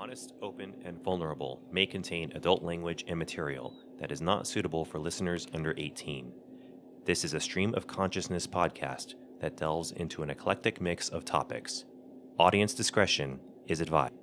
[0.00, 4.98] Honest, Open, and Vulnerable may contain adult language and material that is not suitable for
[4.98, 6.32] listeners under 18.
[7.04, 11.84] This is a stream of consciousness podcast that delves into an eclectic mix of topics.
[12.38, 14.14] Audience discretion is advised.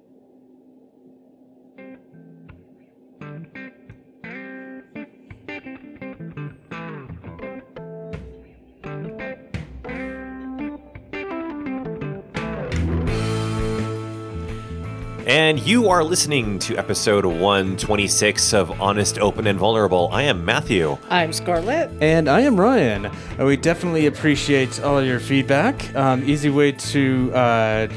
[15.67, 20.07] You are listening to episode 126 of Honest, Open, and Vulnerable.
[20.13, 20.97] I am Matthew.
[21.09, 21.91] I'm Scarlett.
[21.99, 23.11] And I am Ryan.
[23.37, 25.93] We definitely appreciate all your feedback.
[25.93, 27.89] Um, easy way to, uh,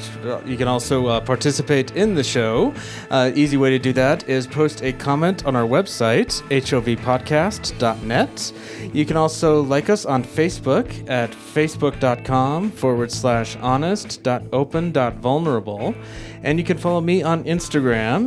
[0.45, 2.74] you can also uh, participate in the show.
[3.09, 8.52] Uh, easy way to do that is post a comment on our website, hovpodcast.net.
[8.93, 15.95] You can also like us on Facebook at facebook.com forward slash honest.open.vulnerable.
[16.43, 17.59] And you can follow me on Instagram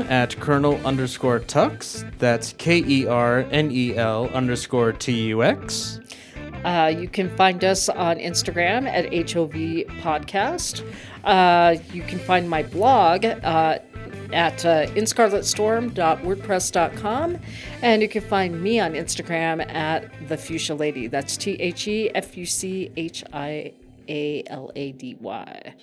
[0.09, 2.05] at Kernel underscore Tux.
[2.19, 5.99] That's K E R N E L underscore T U X.
[6.63, 9.53] Uh, you can find us on Instagram at HOV
[10.01, 10.87] Podcast.
[11.23, 13.79] Uh, you can find my blog uh,
[14.31, 17.37] at uh, inscarletstorm.wordpress.com.
[17.81, 21.07] And you can find me on Instagram at The Fuchsia Lady.
[21.07, 23.73] That's T H E F U C H I
[24.07, 25.73] A L A D Y.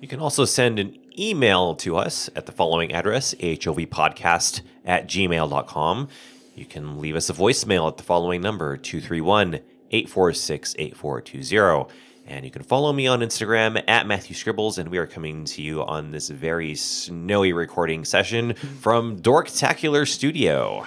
[0.00, 6.08] You can also send an email to us at the following address, hovpodcast at gmail.com.
[6.54, 9.60] You can leave us a voicemail at the following number, 231
[9.90, 11.94] 846 8420.
[12.26, 15.62] And you can follow me on Instagram at Matthew Scribbles, and we are coming to
[15.62, 20.86] you on this very snowy recording session from Dorktacular Studio.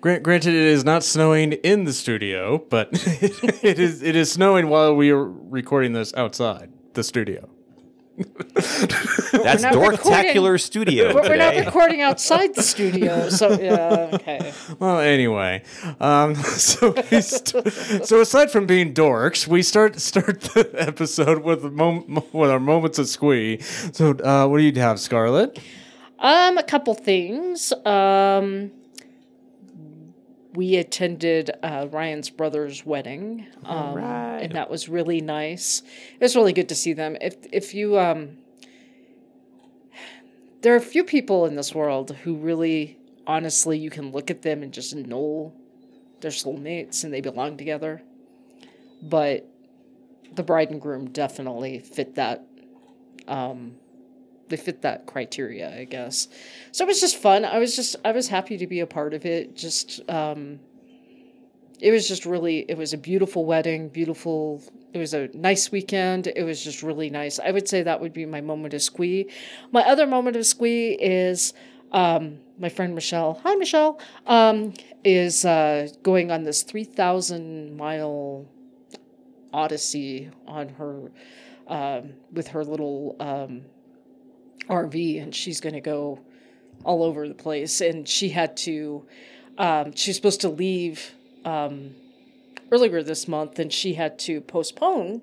[0.00, 4.68] Grant, granted, it is not snowing in the studio, but it is it is snowing
[4.68, 7.48] while we are recording this outside the studio.
[8.16, 14.52] That's Dorktacular Studio But we're not recording outside the studio, so yeah, okay.
[14.78, 15.62] Well, anyway,
[16.00, 17.72] um, so st-
[18.06, 22.60] so aside from being dorks, we start start the episode with a mom- with our
[22.60, 23.58] moments of squee.
[23.60, 25.58] So, uh, what do you have, Scarlett?
[26.18, 27.72] Um, a couple things.
[27.84, 28.70] Um,
[30.56, 35.82] we attended uh, Ryan's brother's wedding, um, and that was really nice.
[36.14, 37.16] It was really good to see them.
[37.20, 38.38] If if you um,
[40.62, 44.42] there are a few people in this world who really, honestly, you can look at
[44.42, 45.52] them and just know
[46.20, 48.02] they're soulmates and they belong together.
[49.02, 49.46] But
[50.34, 52.44] the bride and groom definitely fit that
[53.28, 53.76] um,
[54.48, 56.28] they fit that criteria, I guess.
[56.72, 57.44] So it was just fun.
[57.44, 59.56] I was just I was happy to be a part of it.
[59.56, 60.60] Just um
[61.80, 64.62] it was just really it was a beautiful wedding, beautiful
[64.92, 66.28] it was a nice weekend.
[66.34, 67.38] It was just really nice.
[67.38, 69.30] I would say that would be my moment of squee.
[69.72, 71.52] My other moment of squee is
[71.92, 74.72] um my friend Michelle, hi Michelle, um,
[75.04, 78.46] is uh, going on this 3,000 mile
[79.52, 81.10] odyssey on her
[81.66, 83.62] um, with her little um,
[84.68, 86.20] RV and she's going to go
[86.84, 87.80] all over the place.
[87.80, 89.06] And she had to,
[89.58, 91.12] um, she was supposed to leave
[91.44, 91.94] um,
[92.70, 95.22] earlier this month and she had to postpone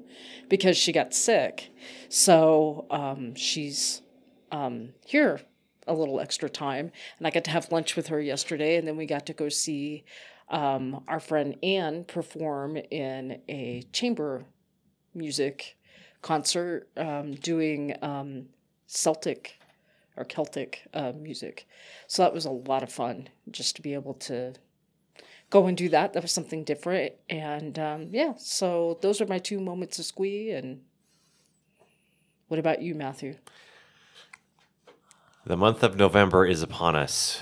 [0.49, 1.71] because she got sick.
[2.09, 4.01] So um, she's
[4.51, 5.41] um, here
[5.87, 6.91] a little extra time.
[7.17, 8.77] And I got to have lunch with her yesterday.
[8.77, 10.05] And then we got to go see
[10.49, 14.45] um, our friend Anne perform in a chamber
[15.13, 15.77] music
[16.21, 17.95] concert um, doing
[18.93, 19.59] Celtic
[20.15, 21.67] or Celtic uh, music.
[22.07, 24.53] So that was a lot of fun just to be able to
[25.49, 26.13] go and do that.
[26.13, 27.13] That was something different.
[27.29, 30.51] And um, yeah, so those are my two moments of squee.
[30.51, 30.81] And
[32.47, 33.37] what about you, Matthew?
[35.45, 37.41] The month of November is upon us,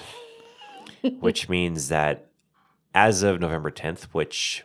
[1.20, 2.28] which means that
[2.96, 4.64] as of November 10th, which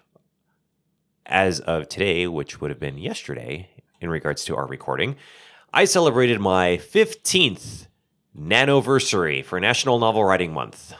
[1.26, 3.70] as of today, which would have been yesterday
[4.00, 5.16] in regards to our recording,
[5.72, 7.86] I celebrated my 15th
[8.38, 10.94] nanoversary for National Novel Writing Month.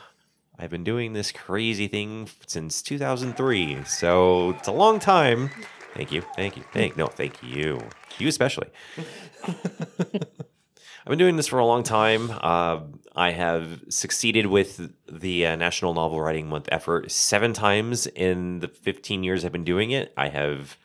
[0.59, 5.51] I've been doing this crazy thing since 2003, so it's a long time.
[5.95, 7.81] Thank you, thank you, thank no, thank you,
[8.19, 8.69] you especially.
[9.49, 12.31] I've been doing this for a long time.
[12.33, 12.81] Uh,
[13.15, 18.69] I have succeeded with the uh, National Novel Writing Month effort seven times in the
[18.69, 20.13] 15 years I've been doing it.
[20.17, 20.77] I have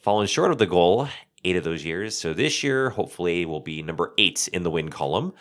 [0.00, 1.08] fallen short of the goal
[1.44, 2.16] eight of those years.
[2.16, 5.32] So this year, hopefully, will be number eight in the win column.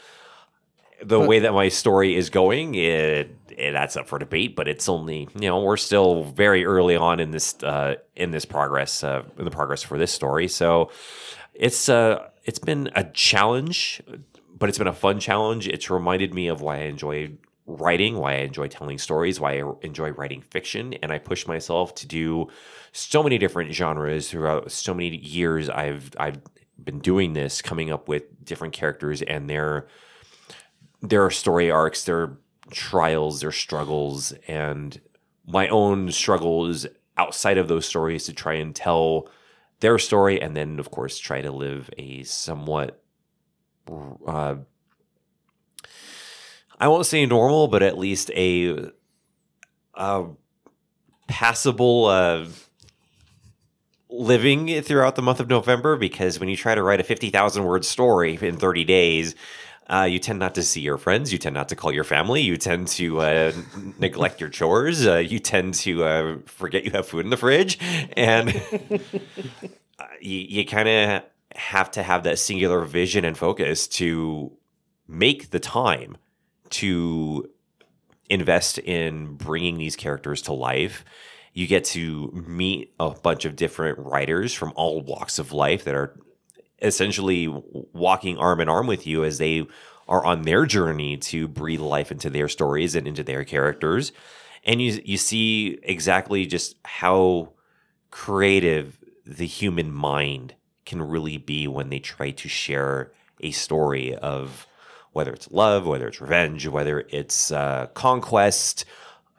[1.04, 4.56] The way that my story is going, it, it that's up for debate.
[4.56, 8.46] But it's only you know we're still very early on in this uh, in this
[8.46, 10.48] progress uh, in the progress for this story.
[10.48, 10.92] So
[11.54, 14.02] it's uh it's been a challenge
[14.62, 15.68] but it's been a fun challenge.
[15.68, 17.32] It's reminded me of why I enjoy
[17.78, 21.96] writing, why I enjoy telling stories, why I enjoy writing fiction, and I push myself
[21.96, 22.48] to do
[22.92, 25.70] so many different genres throughout so many years.
[25.70, 26.40] I've I've
[26.84, 29.88] been doing this, coming up with different characters and their
[31.02, 32.38] their story arcs, their
[32.72, 35.00] trials, their struggles, and
[35.46, 36.86] my own struggles
[37.18, 39.28] outside of those stories to try and tell
[39.80, 43.02] their story, and then of course try to live a somewhat
[44.28, 44.56] uh,
[46.82, 48.90] I won't say normal, but at least a,
[49.94, 50.26] a
[51.28, 52.48] passable uh,
[54.10, 55.96] living throughout the month of November.
[55.96, 59.36] Because when you try to write a fifty thousand word story in thirty days,
[59.92, 61.32] uh, you tend not to see your friends.
[61.32, 62.42] You tend not to call your family.
[62.42, 63.52] You tend to uh,
[64.00, 65.06] neglect your chores.
[65.06, 67.78] Uh, you tend to uh, forget you have food in the fridge,
[68.18, 68.50] and
[70.20, 71.24] you, you kind of
[71.54, 74.52] have to have that singular vision and focus to
[75.08, 76.18] make the time
[76.72, 77.50] to
[78.30, 81.04] invest in bringing these characters to life.
[81.54, 85.96] You get to meet a bunch of different writers from all walks of life that
[85.96, 86.18] are
[86.82, 87.48] essentially
[87.94, 89.68] walking arm in arm with you as they
[90.08, 94.12] are on their journey to breathe life into their stories and into their characters.
[94.64, 97.54] And you you see exactly just how
[98.12, 104.68] creative the human mind can really be when they try to share a story of
[105.14, 108.86] whether it's love, whether it's revenge, whether it's uh, conquest,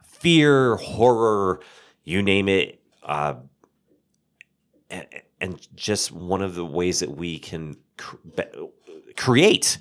[0.04, 1.60] fear, horror,
[2.04, 2.80] you name it.
[3.02, 3.34] Uh,
[4.90, 5.06] and,
[5.40, 8.16] and, just one of the ways that we can cr-
[9.16, 9.78] create.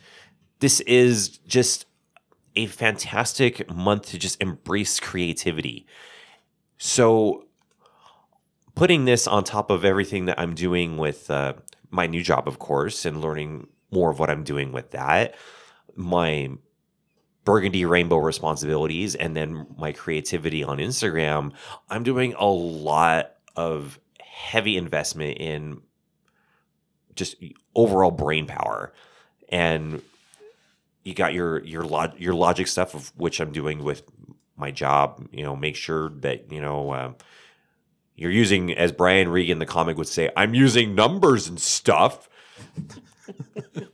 [0.60, 1.86] This is just
[2.56, 5.86] a fantastic month to just embrace creativity.
[6.78, 7.46] So,
[8.74, 11.54] putting this on top of everything that I'm doing with uh,
[11.92, 15.36] my new job, of course, and learning more of what I'm doing with that,
[15.96, 16.50] my
[17.44, 21.54] burgundy rainbow responsibilities and then my creativity on Instagram,
[21.90, 25.82] I'm doing a lot of heavy investment in
[27.16, 27.36] just
[27.76, 28.94] overall brain power.
[29.50, 30.02] And
[31.04, 34.04] you got your your log, your logic stuff of which I'm doing with
[34.56, 37.14] my job, you know, make sure that, you know, uh,
[38.16, 42.30] you're using as Brian Regan the comic would say, I'm using numbers and stuff.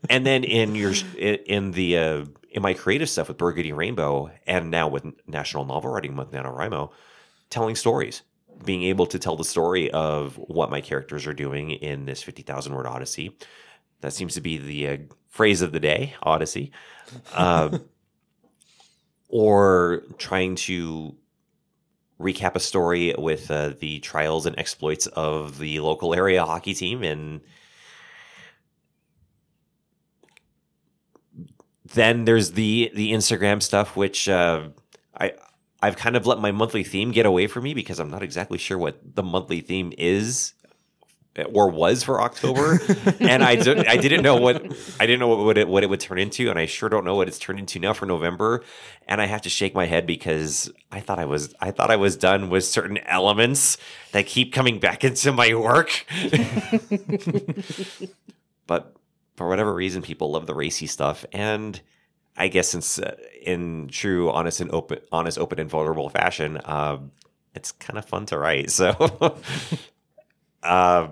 [0.10, 4.72] And then in your in the uh, in my creative stuff with Burgundy Rainbow, and
[4.72, 6.92] now with National Novel Writing Month NaNoWriMo,
[7.50, 8.24] telling stories,
[8.64, 12.44] being able to tell the story of what my characters are doing in this fifty
[12.44, 13.38] thousand word Odyssey.
[14.02, 14.98] That seems to be the uh,
[15.28, 16.72] phrase of the day, Odyssey,
[17.34, 17.78] uh,
[19.30, 21.16] or trying to
[22.20, 27.04] recap a story with uh, the trials and exploits of the local area hockey team
[27.04, 27.42] and
[31.94, 34.70] then there's the the Instagram stuff, which uh,
[35.20, 35.34] I
[35.82, 38.58] I've kind of let my monthly theme get away from me because I'm not exactly
[38.58, 40.54] sure what the monthly theme is
[41.54, 42.80] or was for October,
[43.20, 44.64] and I d- I didn't know what
[45.00, 47.16] I didn't know what it what it would turn into, and I sure don't know
[47.16, 48.64] what it's turned into now for November,
[49.08, 51.96] and I have to shake my head because I thought I was I thought I
[51.96, 53.78] was done with certain elements
[54.12, 56.06] that keep coming back into my work,
[58.68, 58.97] but
[59.38, 61.80] for whatever reason, people love the racy stuff, and
[62.36, 66.98] I guess since uh, in true honest and open, honest, open, and vulnerable fashion, uh,
[67.56, 68.70] it's kind of fun to write.
[68.72, 69.40] So,
[70.64, 71.08] uh,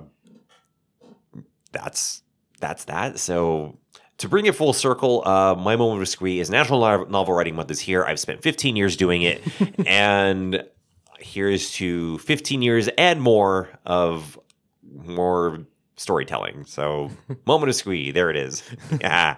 [1.71, 2.23] that's
[2.59, 3.19] that's that.
[3.19, 3.77] So
[4.17, 7.71] to bring it full circle, uh, my moment of squee is National Novel Writing Month
[7.71, 8.03] is here.
[8.03, 9.41] I've spent 15 years doing it,
[9.85, 10.63] and
[11.19, 14.39] here's to 15 years and more of
[14.93, 15.65] more
[15.97, 16.65] storytelling.
[16.65, 17.09] So,
[17.45, 18.63] moment of squee, there it is.
[19.01, 19.37] Yeah.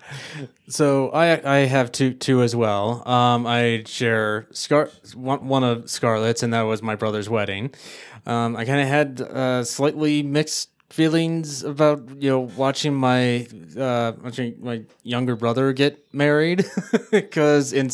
[0.69, 3.07] So I I have two two as well.
[3.07, 7.73] Um, I share Scar one one of Scarlett's, and that was my brother's wedding.
[8.25, 13.45] Um, I kind of had uh, slightly mixed feelings about you know watching my
[13.77, 16.65] uh watching my younger brother get married
[17.11, 17.89] because in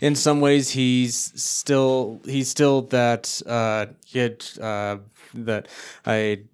[0.00, 4.96] in some ways he's still he's still that uh kid uh
[5.34, 5.68] that
[6.06, 6.44] I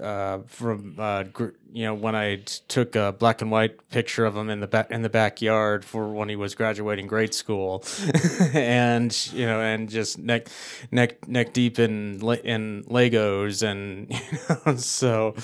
[0.00, 2.36] uh, from uh, gr- you know when I
[2.68, 6.12] took a black and white picture of him in the back in the backyard for
[6.12, 7.84] when he was graduating grade school,
[8.54, 10.48] and you know and just neck
[10.90, 15.34] neck neck deep in in Legos and you know so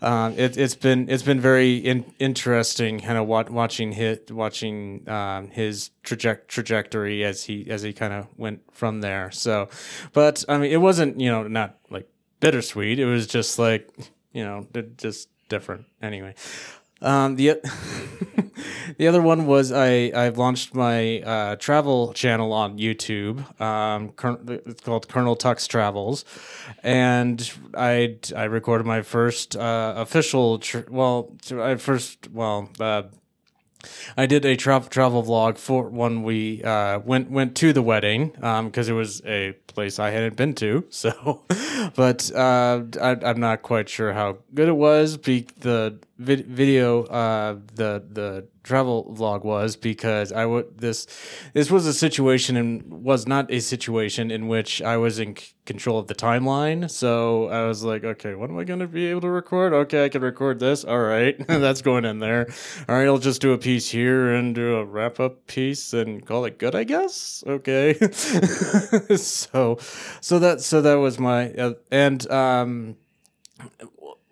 [0.00, 5.08] um, it, has been it's been very in, interesting kind of wat- watching his watching
[5.08, 9.30] um, his traje- trajectory as he as he kind of went from there.
[9.30, 9.68] So,
[10.12, 12.08] but I mean it wasn't you know not like
[12.42, 12.98] bittersweet.
[12.98, 13.88] It was just like,
[14.34, 14.66] you know,
[14.98, 15.86] just different.
[16.02, 16.34] Anyway,
[17.00, 17.60] Um, the
[18.98, 23.36] the other one was I I've launched my uh, travel channel on YouTube.
[23.60, 24.12] Um,
[24.66, 26.24] it's called Kernel Tux Travels,
[26.82, 32.68] and I I recorded my first uh, official tr- well I first well.
[32.78, 33.04] Uh,
[34.16, 38.28] I did a tra- travel vlog for when we uh, went went to the wedding
[38.28, 40.84] because it was a place I hadn't been to.
[40.90, 41.42] So,
[41.96, 45.16] but uh, I, I'm not quite sure how good it was.
[45.16, 51.06] Be- the vid- video, uh, the the travel vlog was because I would this
[51.52, 55.52] this was a situation and was not a situation in which I was in c-
[55.66, 56.90] control of the timeline.
[56.90, 59.72] So I was like, okay, what am I going to be able to record?
[59.72, 60.84] Okay, I can record this.
[60.84, 62.48] All right, that's going in there.
[62.88, 66.24] All right, I'll just do a piece here and do a wrap up piece and
[66.24, 67.42] call it good, I guess.
[67.46, 67.94] Okay.
[69.16, 69.78] so,
[70.20, 72.96] so that so that was my uh, and um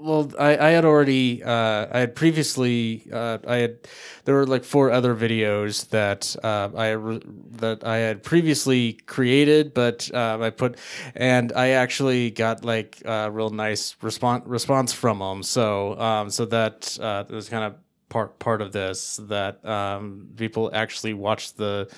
[0.00, 3.78] well I, I had already uh, i had previously uh, i had
[4.24, 7.20] there were like four other videos that uh, i re-
[7.58, 10.78] that i had previously created but um, i put
[11.14, 16.46] and i actually got like a real nice response response from them so um, so
[16.46, 17.74] that uh, was kind of
[18.08, 21.88] part part of this that um, people actually watched the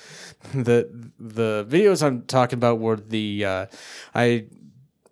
[0.53, 3.65] the the videos i'm talking about were the uh,
[4.13, 4.45] i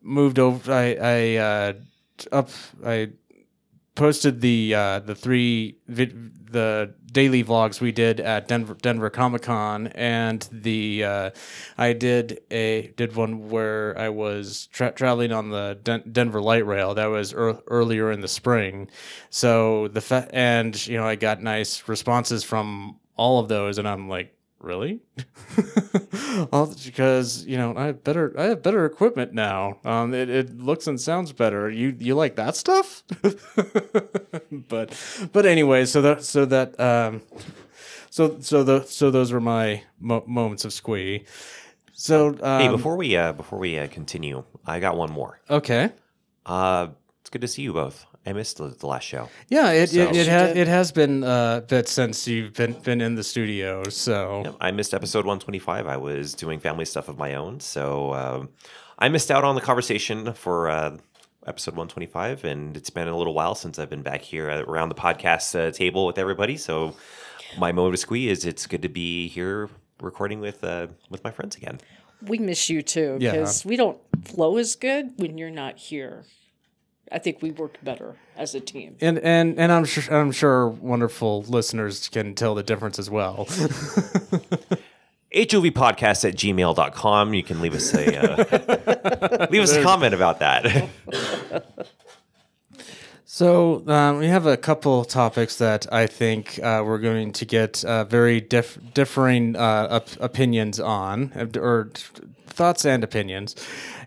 [0.01, 1.73] moved over i i uh,
[2.31, 2.49] up
[2.85, 3.09] i
[3.95, 9.87] posted the uh the three vid- the daily vlogs we did at denver denver comic-con
[9.87, 11.29] and the uh
[11.77, 16.65] i did a did one where i was tra- traveling on the Den- denver light
[16.65, 18.89] rail that was ear earlier in the spring.
[19.29, 23.87] So the fa- and you know i got nice responses from all of those and
[23.87, 25.01] i'm like really?
[26.51, 29.79] All because you know i have better i have better equipment now.
[29.83, 31.69] Um it, it looks and sounds better.
[31.69, 33.03] You you like that stuff?
[34.69, 34.93] But
[35.31, 37.21] but anyway so that so that um
[38.09, 41.25] so so the so those were my mo- moments of squee.
[41.93, 45.39] So um, hey, before we uh, before we uh, continue, I got one more.
[45.49, 45.91] okay.
[46.45, 46.87] Uh,
[47.21, 48.05] it's good to see you both.
[48.25, 49.29] I missed the, the last show.
[49.49, 52.73] yeah it So- it, it has it has been uh, a bit since you've been
[52.73, 55.87] been in the studio so Yep, I missed episode 125.
[55.87, 58.49] I was doing family stuff of my own, so um,
[58.99, 60.97] I missed out on the conversation for uh,
[61.47, 64.89] episode 125, and it's been a little while since I've been back here uh, around
[64.89, 66.55] the podcast uh, table with everybody.
[66.57, 66.95] So
[67.57, 69.67] my moment of squee is it's good to be here
[69.99, 71.79] recording with uh, with my friends again.
[72.21, 73.31] We miss you too Yeah.
[73.31, 76.25] because we don't flow as good when you're not here.
[77.11, 78.95] I think we work better as a team.
[79.01, 83.45] and and and I'm sure I'm sure wonderful listeners can tell the difference as well.
[85.33, 87.33] HOVpodcast at gmail.com.
[87.33, 90.89] You can leave us a uh, leave us a comment about that.
[93.33, 97.81] So um, we have a couple topics that I think uh, we're going to get
[97.85, 102.03] uh, very diff- differing uh, op- opinions on, or t-
[102.47, 103.55] thoughts and opinions.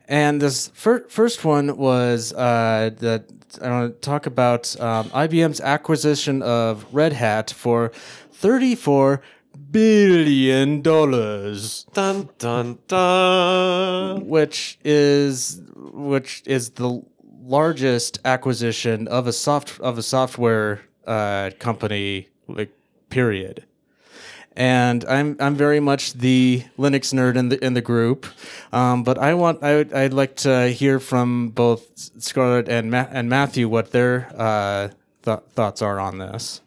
[0.06, 3.25] And this fir- first one was uh, that
[3.62, 7.90] I want to talk about um, IBM's acquisition of Red Hat for
[8.32, 9.23] thirty-four
[9.70, 14.26] billion dollars dun dun dun.
[14.26, 17.02] which is which is the
[17.42, 22.73] largest acquisition of a soft of a software uh, company like
[23.11, 23.64] period.
[24.56, 28.26] And I'm I'm very much the Linux nerd in the in the group,
[28.73, 31.82] um, but I want I would, I'd like to hear from both
[32.23, 34.90] Scarlett and Ma- and Matthew what their uh,
[35.25, 36.61] th- thoughts are on this.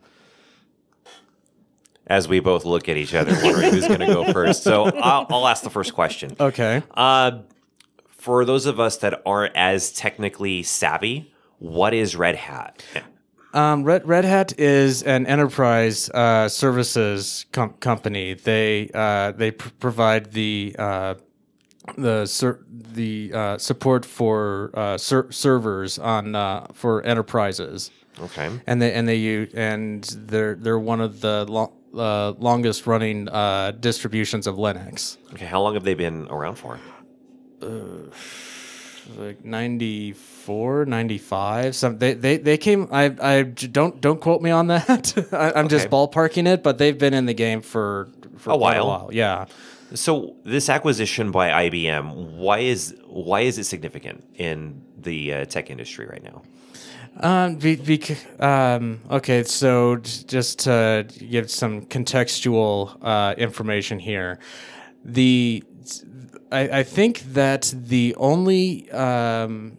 [2.08, 4.64] As we both look at each other, wondering who's going to go first.
[4.64, 6.36] So I'll, I'll ask the first question.
[6.40, 6.84] Okay.
[6.94, 7.40] Uh,
[8.08, 12.84] for those of us that aren't as technically savvy, what is Red Hat?
[13.54, 18.34] Um, Red Red Hat is an enterprise uh, services com- company.
[18.34, 21.16] They uh, they pr- provide the uh,
[21.98, 27.90] the ser- the uh, support for uh, ser- servers on uh, for enterprises,
[28.20, 28.50] Okay.
[28.68, 33.30] and they and they use and they're they're one of the lo- uh, longest running
[33.30, 35.18] uh, distributions of Linux.
[35.34, 35.46] Okay.
[35.46, 36.80] How long have they been around for?
[39.16, 44.68] Like 94 95 some they they, they came I I don't don't quote me on
[44.68, 48.58] that I, i'm just ballparking it but they've been in the game for for A
[48.58, 48.84] while.
[48.84, 49.46] a while yeah
[49.94, 55.70] So this acquisition by IBM, why is why is it significant in the uh, tech
[55.70, 56.42] industry right now?
[57.20, 59.96] um, be, bec- um okay so
[60.36, 64.40] just to give some contextual uh, information here
[65.06, 65.64] the
[66.52, 69.78] I, I think that the only um,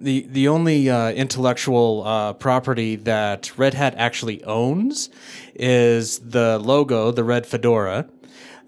[0.00, 5.10] the the only uh, intellectual uh, property that Red Hat actually owns
[5.54, 8.08] is the logo, the red fedora.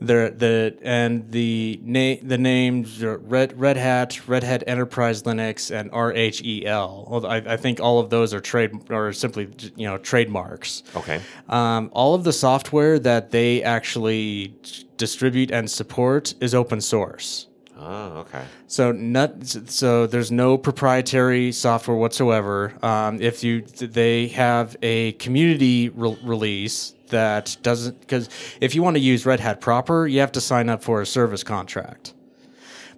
[0.01, 5.93] The, the and the name the names Red Red Hat, Red Hat Enterprise Linux, and
[5.93, 7.09] RHEL.
[7.09, 10.83] Well, I, I think all of those are trade or simply you know trademarks.
[10.97, 11.21] Okay.
[11.49, 14.57] Um, all of the software that they actually
[15.03, 17.49] distribute and support is open source.
[17.77, 18.45] Oh, okay.
[18.69, 22.73] So not so there's no proprietary software whatsoever.
[22.85, 28.29] Um, if you they have a community re- release that doesn't because
[28.61, 31.07] if you want to use Red Hat proper, you have to sign up for a
[31.07, 32.15] service contract.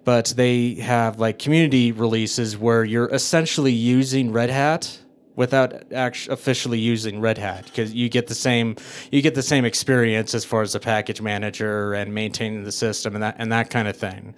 [0.03, 4.99] But they have like community releases where you're essentially using Red Hat
[5.35, 8.75] without actually officially using Red Hat because you get the same
[9.11, 13.15] you get the same experience as far as the package manager and maintaining the system
[13.15, 14.35] and that and that kind of thing.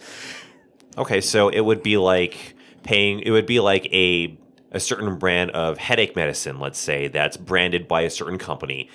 [0.98, 3.20] Okay, so it would be like paying.
[3.20, 4.38] It would be like a
[4.72, 8.90] a certain brand of headache medicine, let's say, that's branded by a certain company,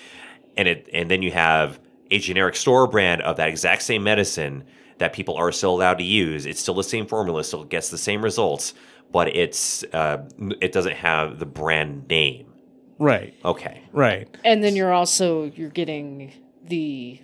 [0.57, 1.79] and it and then you have
[2.11, 4.63] a generic store brand of that exact same medicine
[4.97, 6.45] that people are still allowed to use.
[6.45, 8.73] It's still the same formula, still gets the same results,
[9.13, 10.27] but it's uh,
[10.59, 12.51] it doesn't have the brand name.
[12.99, 13.33] Right.
[13.45, 13.83] Okay.
[13.93, 14.27] Right.
[14.43, 16.33] And then you're also you're getting
[16.65, 17.21] the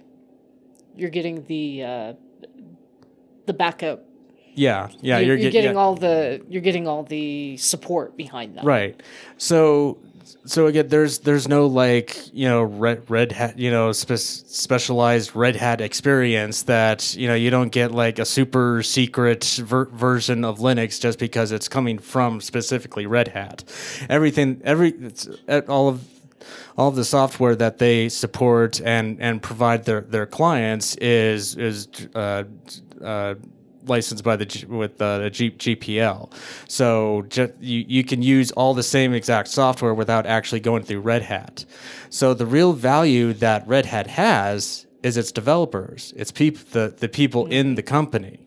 [0.95, 2.13] you're getting the uh,
[3.47, 4.05] the backup.
[4.53, 4.89] Yeah.
[5.01, 5.17] Yeah.
[5.19, 5.79] you're, you're get- getting yeah.
[5.79, 8.63] all the you're getting all the support behind that.
[8.63, 9.01] Right.
[9.37, 9.97] So
[10.45, 15.35] so again there's there's no like, you know, red red hat, you know, spe- specialized
[15.35, 20.43] red hat experience that, you know, you don't get like a super secret ver- version
[20.43, 23.63] of Linux just because it's coming from specifically Red Hat.
[24.09, 24.93] Everything every
[25.67, 26.07] all of
[26.77, 31.87] all of the software that they support and and provide their their clients is is
[32.15, 32.43] uh,
[33.03, 33.35] uh,
[33.89, 36.31] licensed by the with the G- GPL.
[36.67, 37.25] So
[37.59, 41.65] you you can use all the same exact software without actually going through Red Hat.
[42.09, 46.13] So the real value that Red Hat has is its developers.
[46.15, 48.39] It's peop- the the people in the company.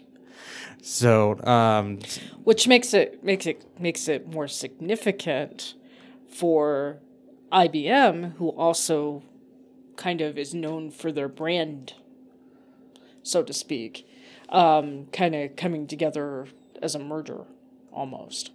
[0.82, 2.00] So um,
[2.42, 5.74] Which makes it makes it makes it more significant
[6.28, 6.98] for
[7.52, 9.22] IBM, who also
[9.96, 11.94] kind of is known for their brand,
[13.22, 14.06] so to speak,
[14.52, 16.46] um, kind of coming together
[16.80, 17.44] as a merger,
[17.90, 18.52] almost.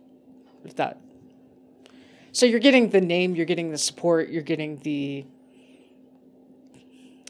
[0.63, 1.01] If that.
[2.31, 5.25] So you're getting the name, you're getting the support, you're getting the.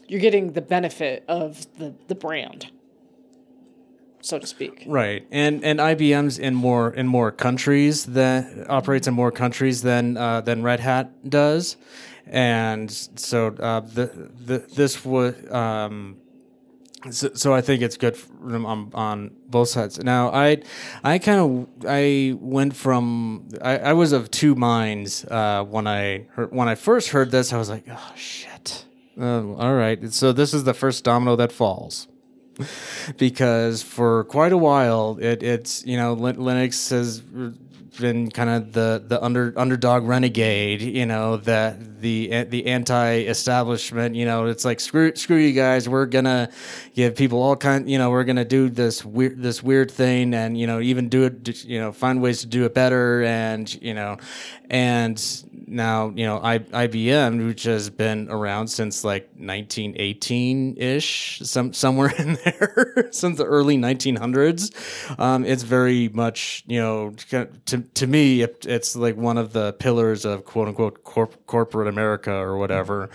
[0.06, 2.70] You're getting the benefit of the, the brand,
[4.22, 4.84] so to speak.
[4.86, 10.16] Right, and and IBM's in more in more countries that operates in more countries than
[10.16, 11.76] uh, than Red Hat does,
[12.26, 16.16] and so uh, the, the this would um,
[17.10, 20.02] so, so I think it's good them on, on both sides.
[20.02, 20.62] Now I
[21.04, 26.26] I kind of I went from I, I was of two minds uh, when I
[26.32, 28.84] heard, when I first heard this I was like oh shit.
[29.20, 30.12] Uh, all right.
[30.12, 32.08] So this is the first domino that falls.
[33.16, 37.22] Because for quite a while it, it's you know Lin- Linux has
[37.98, 44.24] been kind of the the under underdog renegade you know that the the anti-establishment you
[44.24, 46.48] know it's like screw screw you guys we're gonna
[46.94, 50.58] give people all kind you know we're gonna do this weird this weird thing and
[50.58, 53.94] you know even do it you know find ways to do it better and you
[53.94, 54.16] know
[54.70, 61.72] and now you know I, IBM which has been around since like 1918 ish some
[61.72, 67.10] somewhere in there since the early 1900s um, it's very much you know
[67.66, 71.88] to, to me it, it's like one of the pillars of quote unquote corp- corporate
[71.88, 73.10] America or whatever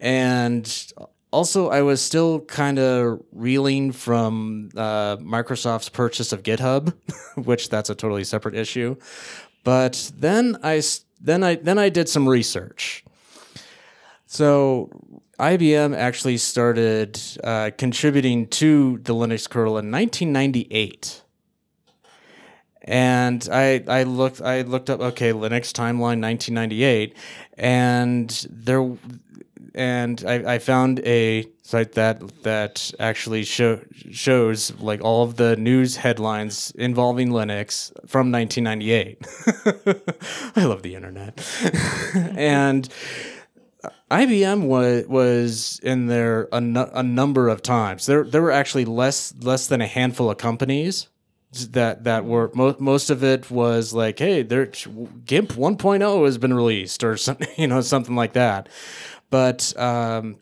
[0.00, 0.92] and
[1.30, 6.94] also I was still kind of reeling from uh, Microsoft's purchase of GitHub
[7.36, 8.96] which that's a totally separate issue
[9.64, 10.82] but then I
[11.20, 13.04] then I then I did some research.
[14.26, 14.90] So
[15.38, 21.22] IBM actually started uh, contributing to the Linux kernel in 1998.
[22.82, 27.14] And I, I looked I looked up okay Linux timeline 1998
[27.58, 28.96] and there
[29.74, 35.56] and I, I found a site that that actually show, shows like all of the
[35.56, 39.26] news headlines involving Linux from 1998.
[40.56, 41.38] I love the internet,
[42.36, 42.88] and
[44.10, 46.56] IBM was was in there a,
[46.94, 48.06] a number of times.
[48.06, 51.08] There there were actually less less than a handful of companies
[51.72, 56.54] that that were mo- most of it was like hey there GIMP 1.0 has been
[56.54, 58.68] released or something you know something like that.
[59.30, 60.36] But um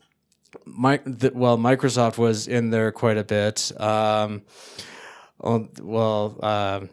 [0.64, 3.72] my, the, well Microsoft was in there quite a bit.
[3.80, 4.42] Um
[5.38, 6.90] well, well um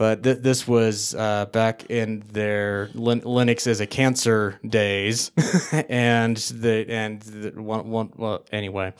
[0.00, 5.30] but th- this was uh, back in their Lin- Linux as a cancer days,
[5.90, 8.94] and the and the one one well anyway,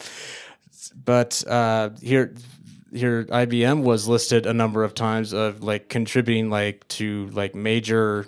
[1.03, 2.35] but uh, here
[2.93, 8.27] here IBM was listed a number of times of like contributing like to like major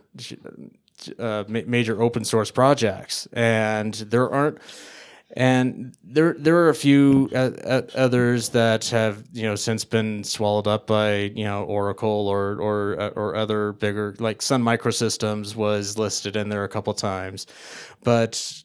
[1.18, 4.58] uh, ma- major open source projects, and there aren't.
[5.34, 10.24] And there, there are a few uh, uh, others that have, you know, since been
[10.24, 15.56] swallowed up by, you know, Oracle or or uh, or other bigger, like Sun Microsystems
[15.56, 17.46] was listed in there a couple times,
[18.04, 18.62] but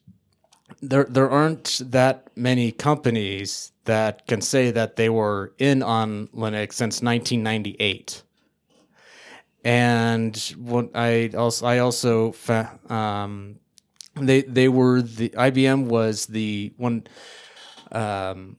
[0.82, 6.74] there there aren't that many companies that can say that they were in on Linux
[6.74, 8.24] since 1998
[9.68, 12.34] and what I also I also
[12.90, 13.60] um,
[14.16, 17.06] they they were the IBM was the one
[17.92, 18.56] um,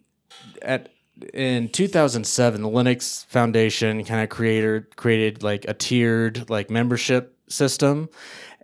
[0.61, 0.91] at
[1.33, 8.11] in 2007 the Linux Foundation kind of created created like a tiered like membership system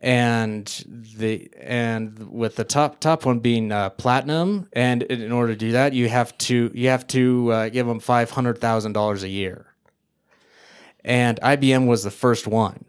[0.04, 0.84] and
[1.16, 5.72] the and with the top top one being uh, platinum and in order to do
[5.72, 9.28] that you have to you have to uh, give them five hundred thousand dollars a
[9.28, 9.74] year
[11.04, 12.84] and IBM was the first one.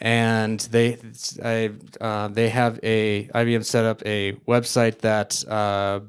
[0.00, 0.98] And they,
[1.42, 1.70] I,
[2.00, 6.00] uh, they have a IBM set up a website that uh,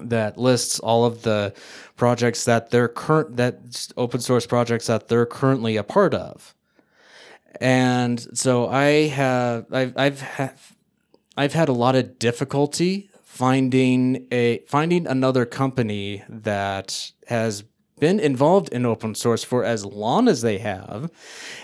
[0.00, 1.54] that lists all of the
[1.96, 6.54] projects that they're current that open source projects that they're currently a part of.
[7.60, 10.54] And so I have I've I've ha-
[11.36, 17.64] I've had a lot of difficulty finding a finding another company that has
[17.98, 21.10] been involved in open source for as long as they have,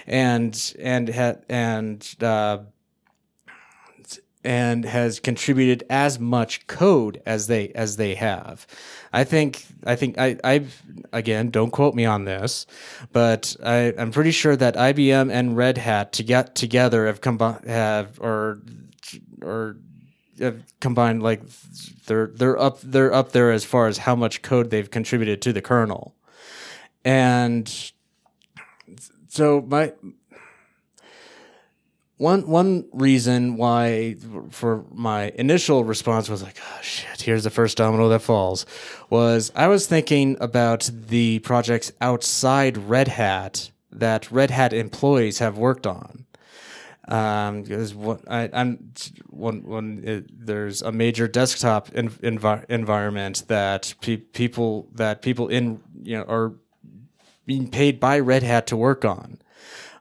[0.06, 2.58] and and ha- and uh,
[4.48, 8.66] and has contributed as much code as they as they have.
[9.12, 10.82] I think I think I I've
[11.12, 12.64] again don't quote me on this,
[13.12, 17.68] but I I'm pretty sure that IBM and Red Hat to get together have combined
[17.68, 18.62] have or
[19.42, 19.76] or
[20.38, 21.42] have combined like
[22.06, 25.52] they're they're up they're up there as far as how much code they've contributed to
[25.52, 26.14] the kernel
[27.04, 27.92] and
[29.28, 29.92] so my
[32.18, 34.16] one one reason why
[34.50, 38.66] for my initial response was like oh shit here's the first domino that falls
[39.08, 45.56] was i was thinking about the projects outside red hat that red hat employees have
[45.56, 46.26] worked on
[47.08, 48.92] um, because what I, I'm
[49.30, 56.18] when when it, there's a major desktop environment that pe- people that people in you
[56.18, 56.52] know are
[57.46, 59.38] being paid by Red Hat to work on.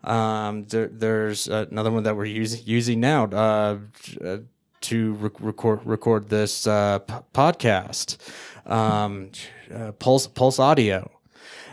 [0.04, 3.78] Um, there, there's another one that we're using using now uh,
[4.82, 8.18] to re- record record this uh, p- podcast,
[8.66, 9.32] um,
[9.74, 11.10] uh, Pulse Pulse Audio,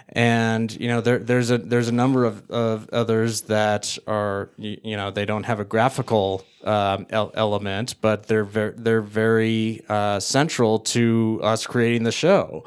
[0.08, 4.78] and you know there, there's a there's a number of, of others that are you,
[4.82, 9.82] you know they don't have a graphical um, el- element, but they're very they're very
[9.88, 12.64] uh, central to us creating the show.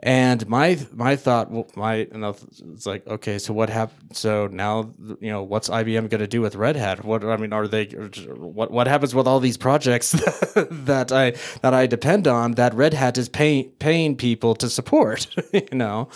[0.00, 2.36] And my my thought, my know,
[2.74, 4.14] it's like okay, so what happened?
[4.14, 7.02] So now you know what's IBM going to do with Red Hat?
[7.02, 7.86] What I mean, are they?
[7.86, 10.12] What what happens with all these projects
[10.54, 11.32] that I
[11.62, 15.28] that I depend on that Red Hat is paying paying people to support?
[15.54, 16.10] you know,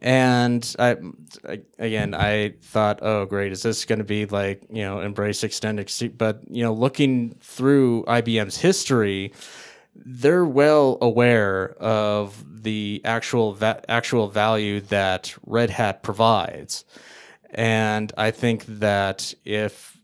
[0.00, 0.96] and I
[1.78, 5.78] again I thought, oh great, is this going to be like you know embrace extend
[6.16, 9.34] But you know, looking through IBM's history
[10.04, 16.84] they're well aware of the actual va- actual value that Red Hat provides,
[17.50, 19.98] and I think that if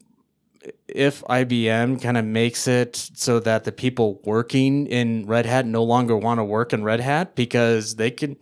[0.89, 5.83] if IBM kind of makes it so that the people working in Red Hat no
[5.83, 8.37] longer want to work in Red Hat because they can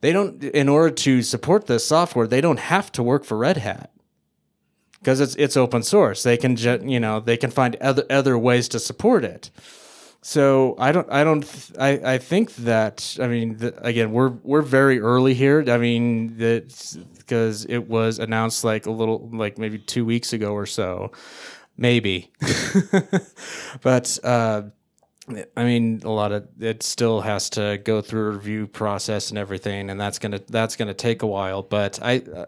[0.00, 3.58] they don't in order to support this software they don't have to work for Red
[3.58, 3.90] Hat.
[4.98, 6.22] Because it's it's open source.
[6.22, 6.56] They can
[6.88, 9.50] you know they can find other other ways to support it
[10.22, 14.62] so I don't, I don't, I, I think that, I mean, the, again, we're we're
[14.62, 15.64] very early here.
[15.66, 20.52] I mean, that because it was announced like a little, like maybe two weeks ago
[20.52, 21.10] or so,
[21.78, 22.30] maybe.
[23.82, 24.62] but uh,
[25.56, 29.38] I mean, a lot of it still has to go through a review process and
[29.38, 31.62] everything, and that's gonna that's gonna take a while.
[31.62, 32.46] But I, uh,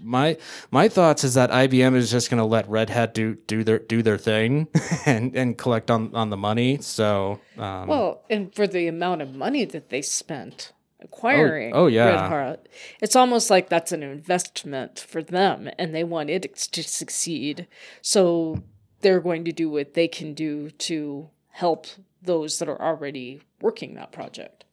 [0.00, 0.36] my
[0.70, 4.02] my thoughts is that IBM is just gonna let Red Hat do do their do
[4.02, 4.68] their thing
[5.06, 6.78] and and collect on on the money.
[6.80, 11.86] So um, well, and for the amount of money that they spent acquiring oh, oh
[11.86, 12.06] yeah.
[12.06, 12.68] Red Hat,
[13.00, 17.66] it's almost like that's an investment for them, and they want it to succeed.
[18.02, 18.62] So
[19.00, 21.86] they're going to do what they can do to help
[22.24, 24.64] those that are already working that project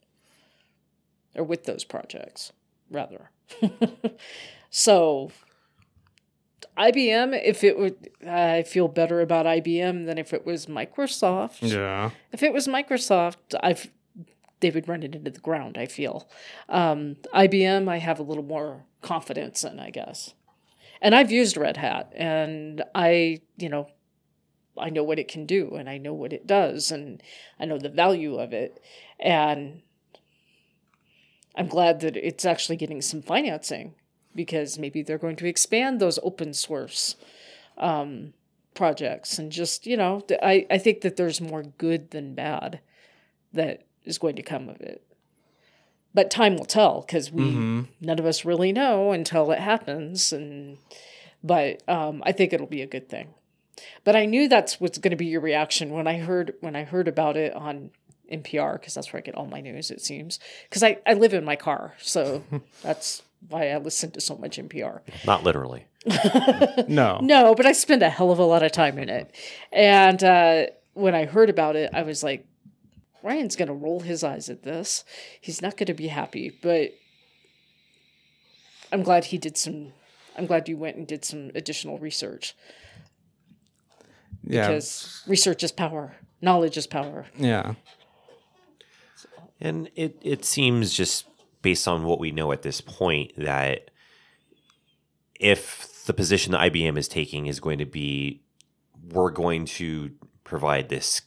[1.34, 2.52] or with those projects
[2.90, 3.30] rather
[4.74, 5.30] So
[6.78, 11.58] IBM, if it would, I feel better about IBM than if it was Microsoft.
[11.60, 12.10] Yeah.
[12.32, 13.90] If it was Microsoft, I've
[14.60, 15.76] they would run it into the ground.
[15.76, 16.28] I feel
[16.68, 17.88] um, IBM.
[17.88, 20.34] I have a little more confidence in, I guess.
[21.02, 23.88] And I've used Red Hat, and I, you know,
[24.78, 27.22] I know what it can do, and I know what it does, and
[27.60, 28.82] I know the value of it,
[29.20, 29.82] and
[31.54, 33.94] I'm glad that it's actually getting some financing
[34.34, 37.16] because maybe they're going to expand those open source
[37.76, 38.32] um,
[38.74, 42.80] projects and just you know I, I think that there's more good than bad
[43.52, 45.04] that is going to come of it.
[46.14, 47.88] But time will tell because we Mhm.
[48.00, 50.78] none of us really know until it happens and
[51.44, 53.34] but um, i think it'll be a good thing
[54.04, 56.84] but i knew that's what's going to be your reaction when i heard when i
[56.84, 57.90] heard about it on
[58.30, 61.34] npr because that's where i get all my news it seems because I, I live
[61.34, 62.42] in my car so
[62.82, 65.86] that's why i listen to so much npr Not literally.
[66.88, 67.20] No.
[67.22, 69.32] no, but I spend a hell of a lot of time in it.
[69.70, 72.44] And uh, when I heard about it, I was like,
[73.22, 75.04] Ryan's going to roll his eyes at this.
[75.40, 76.58] He's not going to be happy.
[76.60, 76.94] But
[78.90, 79.92] I'm glad he did some,
[80.36, 82.56] I'm glad you went and did some additional research
[84.44, 84.68] Yeah.
[84.68, 87.26] because research is power, knowledge is power.
[87.36, 87.74] Yeah.
[89.60, 91.26] And it, it seems just
[91.62, 93.90] based on what we know at this point that
[95.38, 98.42] if the position that IBM is taking is going to be
[99.10, 100.10] we're going to
[100.44, 101.22] provide this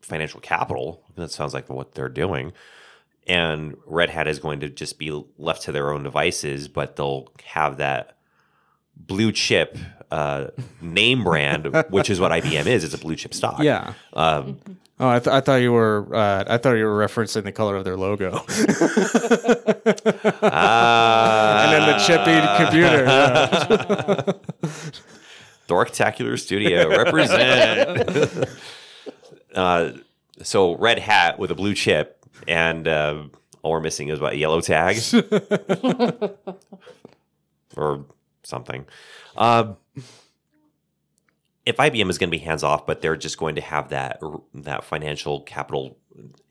[0.00, 2.52] financial capital, that sounds like what they're doing.
[3.26, 7.28] And Red Hat is going to just be left to their own devices, but they'll
[7.44, 8.18] have that
[8.96, 9.76] blue chip
[10.10, 10.46] uh,
[10.80, 12.84] name brand, which is what IBM is.
[12.84, 13.60] It's a blue chip stock.
[13.62, 13.94] Yeah.
[14.12, 14.58] Um,
[15.00, 16.06] Oh, I, th- I thought you were.
[16.14, 18.44] Uh, I thought you were referencing the color of their logo, ah.
[21.64, 23.04] and then the chippy computer.
[23.04, 24.32] yeah.
[25.68, 28.48] Dorktacular Studio represent.
[29.56, 29.90] uh,
[30.42, 33.24] so red hat with a blue chip, and uh,
[33.62, 34.98] all we're missing is what yellow tag
[37.76, 38.04] or
[38.42, 38.84] something.
[39.36, 39.76] Um,
[41.64, 44.20] if IBM is going to be hands off, but they're just going to have that
[44.54, 45.96] that financial capital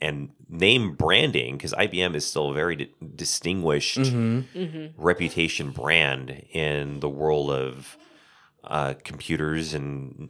[0.02, 4.46] and name branding, because IBM is still a very di- distinguished Mhm.
[4.54, 7.98] hmm reputation brand in the world of
[8.64, 10.30] uh, computers and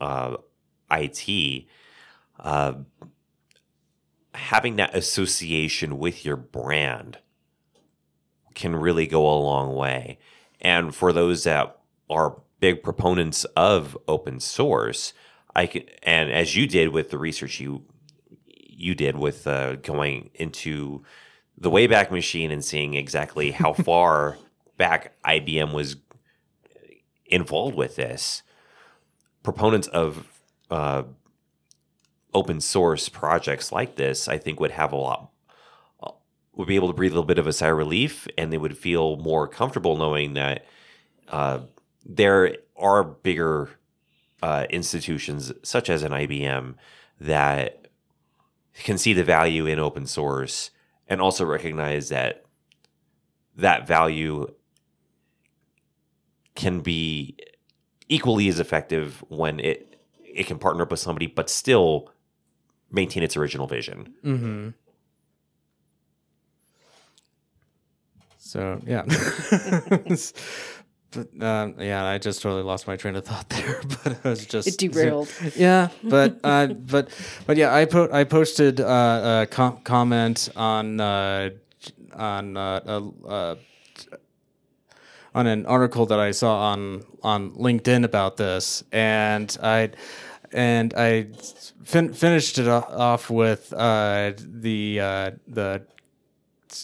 [0.00, 0.36] uh,
[0.90, 1.66] IT.
[2.38, 2.74] Uh,
[4.34, 7.18] having that association with your brand
[8.54, 10.18] can really go a long way.
[10.60, 15.12] And for those that are big proponents of open source,
[15.54, 17.82] I can, and as you did with the research you
[18.46, 21.04] you did with uh, going into
[21.58, 24.38] the Wayback Machine and seeing exactly how far
[24.78, 25.96] back IBM was
[27.26, 28.42] involved with this.
[29.42, 30.26] Proponents of
[30.70, 31.02] uh,
[32.32, 35.29] open source projects like this, I think, would have a lot,
[36.60, 38.58] would be able to breathe a little bit of a sigh of relief, and they
[38.58, 40.66] would feel more comfortable knowing that
[41.28, 41.60] uh,
[42.04, 43.70] there are bigger
[44.42, 46.74] uh, institutions, such as an IBM,
[47.18, 47.88] that
[48.74, 50.70] can see the value in open source
[51.08, 52.44] and also recognize that
[53.56, 54.46] that value
[56.54, 57.36] can be
[58.08, 62.10] equally as effective when it it can partner up with somebody but still
[62.90, 64.14] maintain its original vision.
[64.24, 64.68] Mm-hmm.
[68.50, 69.02] So yeah,
[71.12, 73.80] but um, yeah, I just totally lost my train of thought there.
[74.02, 75.32] But I was just It derailed.
[75.56, 77.10] Yeah, but uh, but
[77.46, 81.50] but yeah, I po- I posted uh, a com- comment on uh,
[82.12, 82.80] on uh,
[83.24, 83.54] uh,
[85.32, 89.90] on an article that I saw on on LinkedIn about this, and I
[90.52, 91.28] and I
[91.84, 95.82] fin- finished it off with uh, the uh, the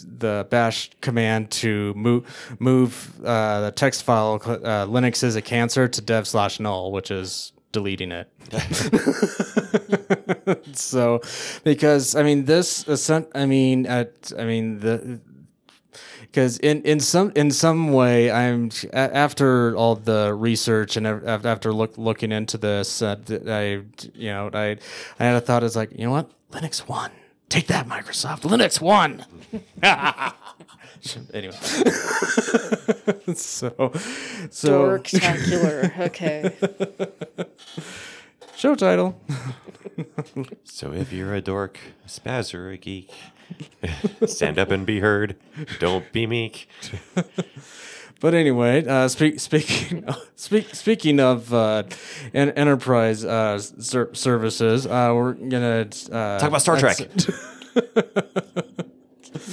[0.07, 5.89] the bash command to move move uh, the text file uh, Linux is a cancer
[5.89, 8.29] to dev slash null, which is deleting it.
[10.77, 11.21] so,
[11.65, 15.21] because I mean this, essen- I mean, at, I mean the.
[16.21, 21.73] Because in, in some in some way, I'm after all the research and af- after
[21.73, 23.83] look, looking into this, uh, I
[24.15, 24.77] you know I
[25.19, 27.11] I had a thought is like you know what Linux won,
[27.49, 29.25] take that Microsoft Linux won.
[31.33, 31.55] anyway,
[33.35, 33.93] so
[34.51, 35.99] so Dorktacular.
[35.99, 36.57] Okay.
[38.57, 39.21] show title.
[40.65, 43.11] So if you're a dork, a spaz, or a geek,
[44.27, 45.37] stand up and be heard.
[45.79, 46.69] Don't be meek.
[48.21, 51.83] But anyway, uh, speak, speaking speak, speaking of uh,
[52.33, 56.97] en- enterprise uh, ser- services, uh, we're gonna uh, Talk about Star Trek.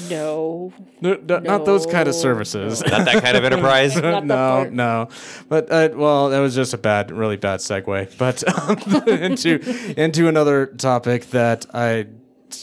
[0.09, 0.71] No.
[1.01, 2.21] No, no, Not those kind of No.
[2.21, 2.81] services.
[2.85, 3.95] Not that kind of enterprise.
[4.01, 5.09] Not no, no.
[5.49, 8.17] But uh, well, that was just a bad, really bad segue.
[8.17, 9.59] But um, into
[9.99, 12.07] into another topic that I,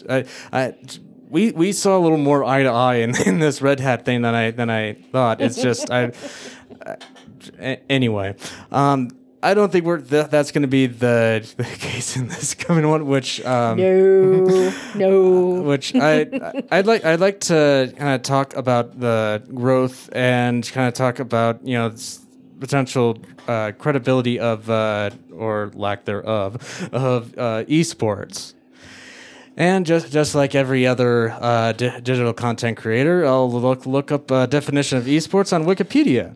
[0.08, 0.74] I, I
[1.30, 4.22] we we saw a little more eye to eye in, in this red hat thing
[4.22, 5.40] than I than I thought.
[5.40, 6.12] It's just I.
[7.60, 8.36] I anyway,
[8.70, 9.10] um,
[9.42, 12.86] I don't think we're th- that's going to be the, the case in this coming
[12.86, 14.72] one, which um, No.
[14.94, 15.62] No.
[15.62, 16.26] which I
[16.70, 21.18] I'd like I'd like to kind of talk about the growth and kind of talk
[21.18, 21.94] about you know
[22.60, 28.52] potential uh, credibility of uh, or lack thereof of uh, esports.
[29.56, 34.30] And just just like every other uh, di- digital content creator, I'll look look up
[34.30, 36.34] a definition of esports on Wikipedia.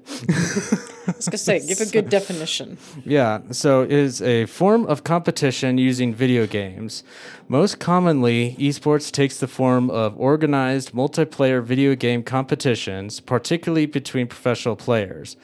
[1.07, 2.79] I was gonna say, give a good definition.
[3.05, 7.05] Yeah, so it is a form of competition using video games.
[7.46, 14.77] Most commonly, esports takes the form of organized multiplayer video game competitions, particularly between professional
[14.77, 15.37] players.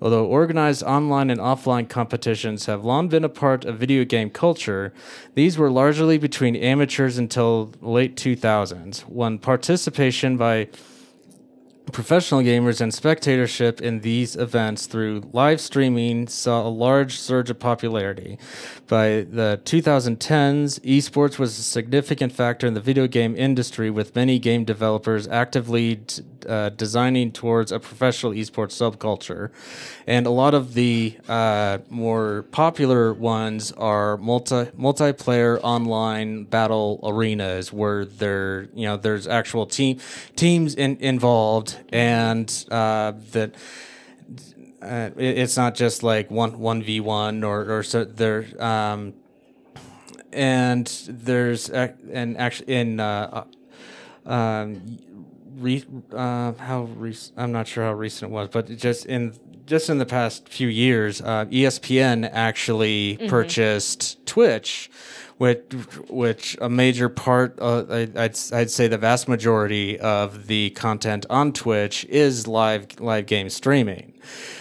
[0.00, 4.92] Although organized online and offline competitions have long been a part of video game culture,
[5.34, 10.68] these were largely between amateurs until late 2000s, when participation by
[11.92, 17.58] professional gamers and spectatorship in these events through live streaming saw a large surge of
[17.58, 18.38] popularity.
[18.86, 24.38] By the 2010s, esports was a significant factor in the video game industry, with many
[24.38, 26.00] game developers actively
[26.48, 29.50] uh, designing towards a professional esports subculture.
[30.06, 37.72] And a lot of the uh, more popular ones are multi multiplayer online battle arenas
[37.72, 39.98] where there you know there's actual team
[40.36, 43.54] teams in, involved and uh, that
[44.82, 49.14] uh, it- it's not just like one one v one or or so there um,
[50.32, 53.44] and there's and actually in uh,
[54.26, 54.98] uh, um,
[55.58, 59.34] re, uh, how rec- I'm not sure how recent it was, but just in
[59.66, 64.90] just in the past few years, uh, ESPN actually purchased Twitch,
[65.38, 65.72] which
[66.08, 71.24] which a major part, uh, I, I'd I'd say the vast majority of the content
[71.30, 74.14] on Twitch is live live game streaming.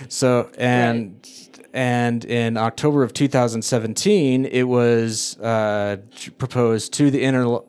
[0.07, 1.27] So and.
[1.73, 5.97] And in October of 2017, it was uh,
[6.39, 7.59] proposed to the inter.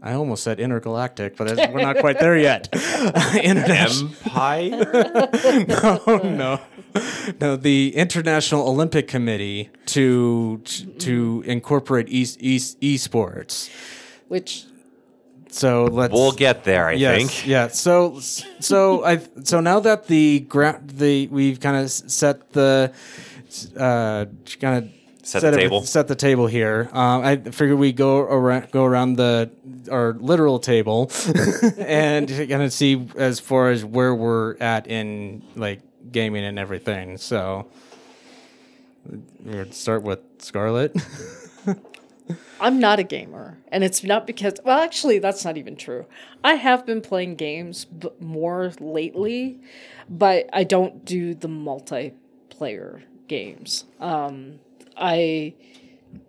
[0.00, 2.68] I almost said intergalactic, but we're not quite there yet.
[3.42, 4.10] International.
[4.24, 4.70] Empire.
[5.68, 6.60] no, no,
[7.40, 7.56] no.
[7.56, 10.58] The International Olympic Committee to
[10.98, 13.70] to incorporate e e esports.
[14.28, 14.64] Which
[15.48, 16.12] So let's.
[16.12, 16.86] We'll get there.
[16.86, 17.46] I yes, think.
[17.46, 17.68] Yeah.
[17.68, 22.92] So so I so now that the ground the we've kind of set the
[23.76, 24.26] uh
[24.60, 24.90] kind of
[25.22, 25.82] Set the table.
[25.82, 26.88] set the table here.
[26.92, 29.50] Um, I figure we go around go around the
[29.90, 31.10] our literal table
[31.78, 37.16] and kind of see as far as where we're at in like gaming and everything.
[37.16, 37.66] So
[39.40, 40.96] we'll start with Scarlett.
[42.60, 46.06] I'm not a gamer, and it's not because well, actually, that's not even true.
[46.44, 49.58] I have been playing games b- more lately,
[50.08, 53.84] but I don't do the multiplayer games.
[53.98, 54.60] Um,
[54.96, 55.54] I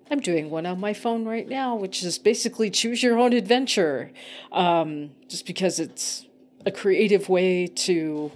[0.09, 4.11] I'm doing one on my phone right now, which is basically choose your own adventure,
[4.51, 6.25] um, just because it's
[6.65, 8.31] a creative way to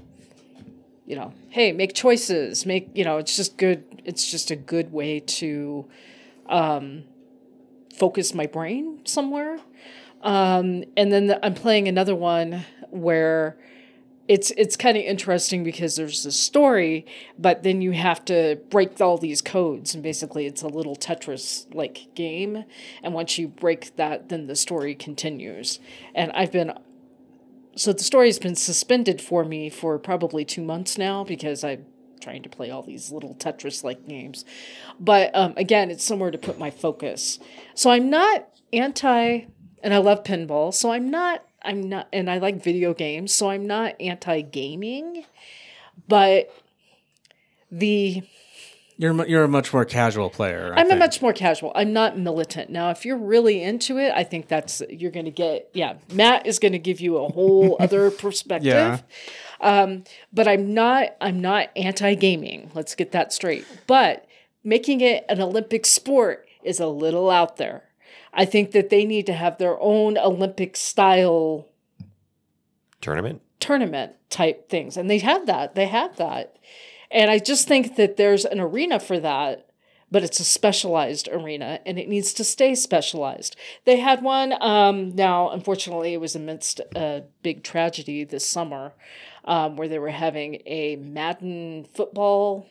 [1.05, 3.83] you know, hey, make choices, make, you know, it's just good.
[4.03, 5.85] It's just a good way to
[6.47, 7.03] um,
[7.93, 9.59] focus my brain somewhere.
[10.21, 13.57] Um, and then the, I'm playing another one where
[14.27, 17.05] it's it's kind of interesting because there's a story,
[17.37, 21.73] but then you have to break all these codes, and basically it's a little Tetris
[21.75, 22.65] like game.
[23.03, 25.79] And once you break that, then the story continues.
[26.15, 26.73] And I've been
[27.75, 31.85] so the story has been suspended for me for probably two months now because I'm
[32.21, 34.45] trying to play all these little Tetris like games.
[34.99, 37.39] But um, again, it's somewhere to put my focus.
[37.73, 39.45] So I'm not anti,
[39.83, 40.73] and I love pinball.
[40.73, 43.33] So I'm not, I'm not, and I like video games.
[43.33, 45.25] So I'm not anti gaming,
[46.07, 46.49] but
[47.71, 48.23] the
[48.97, 50.73] You're you're a much more casual player.
[50.75, 51.71] I I'm a much more casual.
[51.75, 52.69] I'm not militant.
[52.69, 55.69] Now, if you're really into it, I think that's you're going to get.
[55.73, 58.67] Yeah, Matt is going to give you a whole other perspective.
[58.67, 58.99] Yeah.
[59.59, 61.15] Um, but I'm not.
[61.19, 62.71] I'm not anti gaming.
[62.73, 63.65] Let's get that straight.
[63.85, 64.25] But
[64.63, 67.83] making it an Olympic sport is a little out there.
[68.33, 71.67] I think that they need to have their own Olympic style
[73.01, 73.41] Tournament.
[73.59, 74.97] tournament type things.
[74.97, 75.75] And they have that.
[75.75, 76.57] They have that.
[77.15, 79.69] And I just think that there's an arena for that,
[80.11, 83.55] but it's a specialized arena and it needs to stay specialized.
[83.85, 88.91] They had one, um, now, unfortunately, it was amidst a big tragedy this summer
[89.45, 92.67] um, where they were having a Madden football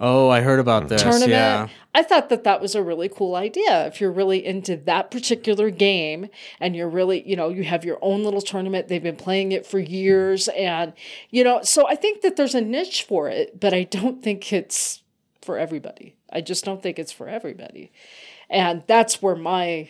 [0.00, 0.88] Oh, I heard about hmm.
[0.88, 1.02] this.
[1.02, 1.30] tournament.
[1.30, 1.68] Yeah.
[1.94, 3.86] I thought that that was a really cool idea.
[3.86, 6.28] If you're really into that particular game
[6.60, 9.66] and you're really, you know, you have your own little tournament, they've been playing it
[9.66, 10.48] for years.
[10.48, 10.92] And,
[11.30, 14.52] you know, so I think that there's a niche for it, but I don't think
[14.52, 15.02] it's
[15.40, 16.16] for everybody.
[16.30, 17.92] I just don't think it's for everybody.
[18.50, 19.88] And that's where my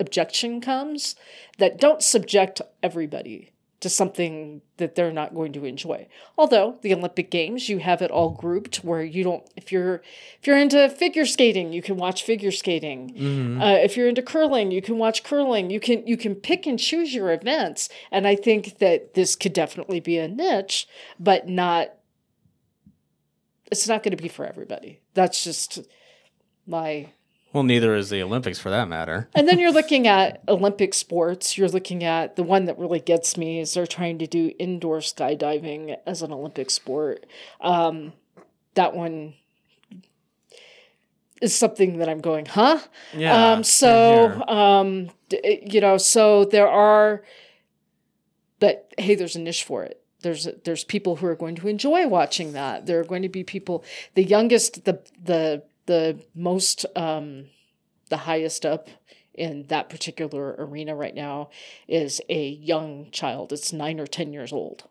[0.00, 1.14] objection comes
[1.58, 3.53] that don't subject everybody
[3.84, 6.08] to something that they're not going to enjoy.
[6.38, 9.46] Although the Olympic Games, you have it all grouped where you don't.
[9.56, 9.96] If you're
[10.40, 13.12] if you're into figure skating, you can watch figure skating.
[13.60, 15.68] Uh, if you're into curling, you can watch curling.
[15.68, 17.90] You can you can pick and choose your events.
[18.10, 20.88] And I think that this could definitely be a niche,
[21.20, 21.92] but not.
[23.70, 25.00] It's not going to be for everybody.
[25.12, 25.80] That's just
[26.66, 27.08] my
[27.54, 29.28] Well, neither is the Olympics for that matter.
[29.34, 31.56] and then you're looking at Olympic sports.
[31.56, 34.98] You're looking at the one that really gets me is they're trying to do indoor
[34.98, 37.24] skydiving as an Olympic sport.
[37.60, 38.12] Um,
[38.74, 39.34] that one
[41.40, 42.80] is something that I'm going, huh?
[43.16, 43.52] Yeah.
[43.52, 47.22] um, so, um, d- you know, so there are,
[48.58, 50.02] but hey, there's a niche for it.
[50.22, 52.86] There's there's people who are going to enjoy watching that.
[52.86, 53.84] There are going to be people.
[54.14, 57.46] The youngest, the the the most, um,
[58.08, 58.88] the highest up
[59.34, 61.50] in that particular arena right now
[61.88, 63.52] is a young child.
[63.52, 64.84] It's nine or ten years old.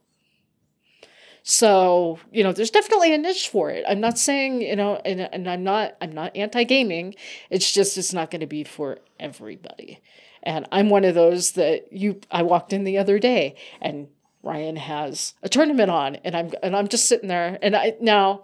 [1.44, 3.84] So, you know, there's definitely a niche for it.
[3.88, 7.16] I'm not saying, you know, and, and I'm not I'm not anti-gaming.
[7.50, 10.00] It's just it's not going to be for everybody.
[10.42, 14.08] And I'm one of those that you I walked in the other day and
[14.42, 18.44] Ryan has a tournament on and I'm and I'm just sitting there and I now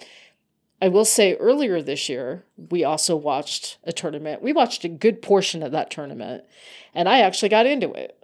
[0.81, 4.41] I will say earlier this year, we also watched a tournament.
[4.41, 6.43] We watched a good portion of that tournament,
[6.95, 8.17] and I actually got into it,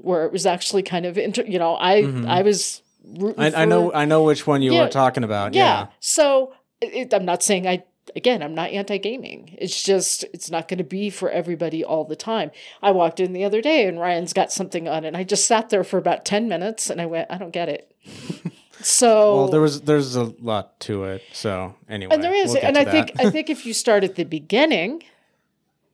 [0.00, 2.26] where it was actually kind of, inter- you know, I mm-hmm.
[2.28, 4.82] I was rooting I, I know I know which one you Yeah.
[4.82, 5.54] are talking about.
[5.54, 5.64] yeah.
[5.64, 5.86] Yeah.
[6.00, 7.84] So it, I'm not saying I.
[8.16, 9.54] Again, I'm not anti gaming.
[9.60, 12.50] It's just, it's not going to be for everybody all the time.
[12.80, 15.68] I walked in the other day and Ryan's got something on, and I just sat
[15.68, 17.94] there for about 10 minutes and I went, I don't get it.
[18.80, 21.22] so, Well, there was there's a lot to it.
[21.32, 23.12] So anyway, and there is, we'll and I think.
[23.18, 25.02] I think if you start at the beginning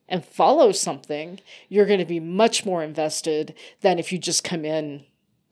[0.07, 4.65] and follow something, you're going to be much more invested than if you just come
[4.65, 5.03] in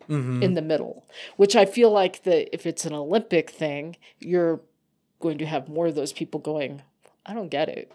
[0.09, 0.43] Mm-hmm.
[0.43, 1.05] in the middle.
[1.37, 4.59] Which I feel like that if it's an Olympic thing, you're
[5.21, 6.81] going to have more of those people going,
[7.25, 7.89] I don't get it.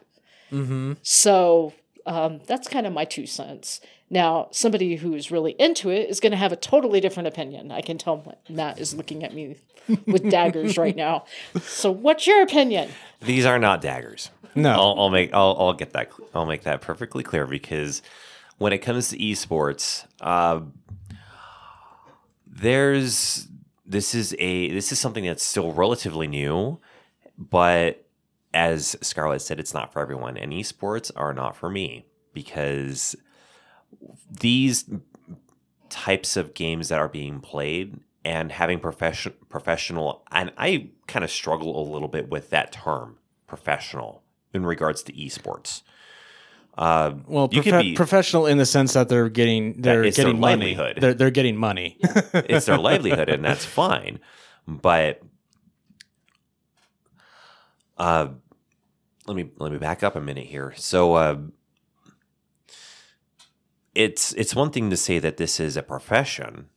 [0.50, 0.94] Mm-hmm.
[1.02, 1.74] So
[2.06, 3.82] um, that's kind of my two cents.
[4.10, 7.70] Now, somebody who's really into it is going to have a totally different opinion.
[7.70, 9.56] I can tell Matt is looking at me
[10.06, 11.24] with daggers right now.
[11.60, 12.90] So, what's your opinion?
[13.20, 14.30] These are not daggers.
[14.54, 14.70] No.
[14.70, 18.02] I'll, I'll make I'll, I'll get that I'll make that perfectly clear because
[18.56, 20.60] when it comes to esports, uh,
[22.46, 23.46] there's
[23.86, 26.80] this is a this is something that's still relatively new,
[27.36, 28.04] but
[28.54, 33.14] as Scarlett said, it's not for everyone, and esports are not for me because
[34.30, 34.84] these
[35.88, 41.30] types of games that are being played and having profession professional and I kind of
[41.30, 43.16] struggle a little bit with that term
[43.46, 44.22] professional
[44.52, 45.82] in regards to esports.
[46.76, 50.40] Uh, Well, could be professional in the sense that they're getting they're it's their getting
[50.40, 50.74] money.
[50.76, 50.98] livelihood.
[51.00, 51.96] They're they're getting money.
[52.34, 54.20] it's their livelihood and that's fine
[54.66, 55.22] but
[57.96, 58.28] uh
[59.26, 61.36] let me let me back up a minute here so uh
[63.94, 66.68] it's it's one thing to say that this is a profession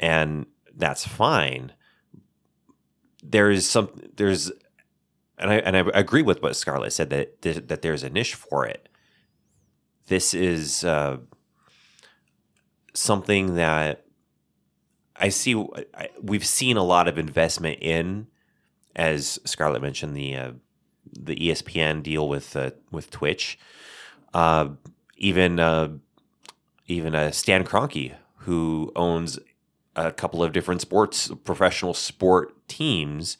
[0.00, 0.46] and
[0.76, 1.72] that's fine
[3.22, 4.50] there is some there's
[5.38, 8.66] and I and I agree with what Scarlett said that that, there's a niche for
[8.66, 8.88] it
[10.06, 11.18] this is uh
[12.94, 14.04] something that
[15.20, 15.54] I see.
[15.94, 18.26] I, we've seen a lot of investment in,
[18.96, 20.52] as Scarlett mentioned, the uh,
[21.12, 23.58] the ESPN deal with uh, with Twitch.
[24.32, 24.70] Uh,
[25.16, 25.90] even uh,
[26.90, 29.38] even uh, Stan Kroenke, who owns
[29.96, 33.38] a couple of different sports, professional sport teams.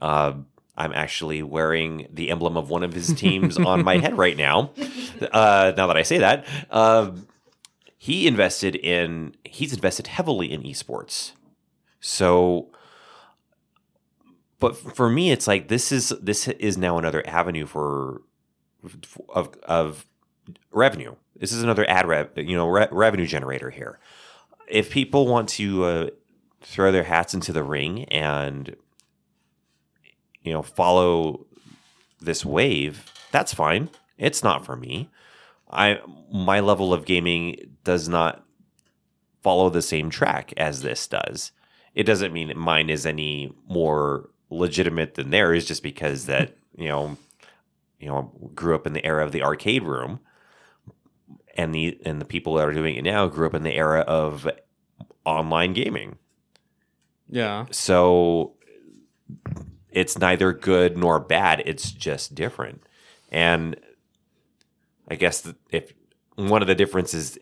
[0.00, 0.34] Uh,
[0.76, 4.70] I'm actually wearing the emblem of one of his teams on my head right now.
[5.32, 7.12] Uh, now that I say that, uh,
[7.98, 11.32] he invested in he's invested heavily in esports.
[12.00, 12.68] So
[14.60, 18.22] but for me it's like this is this is now another avenue for
[19.30, 20.06] of of
[20.70, 21.16] revenue.
[21.38, 23.98] This is another ad rev, you know, re- revenue generator here.
[24.68, 26.10] if people want to uh,
[26.60, 28.74] throw their hats into the ring and
[30.42, 31.46] you know follow
[32.20, 33.90] this wave, that's fine.
[34.18, 35.10] It's not for me.
[35.70, 35.98] I
[36.32, 38.44] my level of gaming does not
[39.42, 41.52] follow the same track as this does.
[41.94, 47.16] It doesn't mean mine is any more legitimate than theirs just because that, you know,
[47.98, 50.20] you know, grew up in the era of the arcade room
[51.56, 54.00] and the and the people that are doing it now grew up in the era
[54.00, 54.48] of
[55.24, 56.18] online gaming.
[57.28, 57.66] Yeah.
[57.70, 58.54] So
[59.90, 61.62] it's neither good nor bad.
[61.66, 62.82] It's just different.
[63.32, 63.76] And
[65.08, 65.92] I guess if
[66.36, 67.38] one of the differences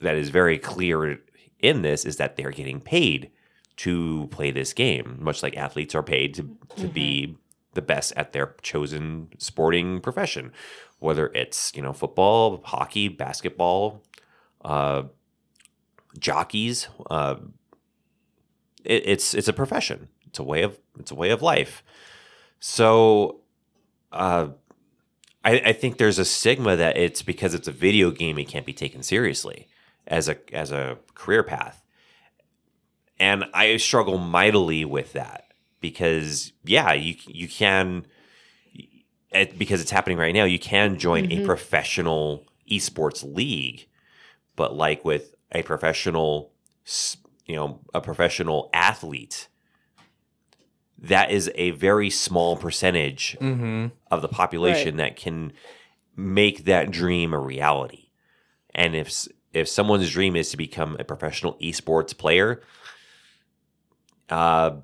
[0.00, 1.20] that is very clear
[1.60, 3.30] in this is that they're getting paid
[3.76, 7.36] to play this game, much like athletes are paid to, to be mm-hmm.
[7.74, 10.52] the best at their chosen sporting profession,
[11.04, 14.02] whether it's you know football, hockey, basketball,
[14.64, 15.02] uh,
[16.18, 16.88] jockeys.
[17.10, 17.36] Uh,
[18.84, 20.08] it, it's it's a profession.
[20.26, 21.84] It's a way of it's a way of life.
[22.58, 23.40] So,
[24.10, 24.48] uh,
[25.44, 28.64] I, I think there's a stigma that it's because it's a video game it can't
[28.64, 29.68] be taken seriously
[30.06, 31.84] as a as a career path,
[33.20, 38.06] and I struggle mightily with that because yeah, you you can
[39.34, 40.44] it, because it's happening right now.
[40.44, 43.88] You can join a professional esports league,
[44.56, 46.52] but like with a professional,
[47.46, 49.48] you know, a professional athlete,
[50.98, 53.88] that is a very small percentage Mm-hmm.
[54.10, 55.52] of the population that can
[56.16, 58.08] make that dream a reality.
[58.74, 62.62] And if if someone's dream is to become a professional esports player,
[64.30, 64.76] uh,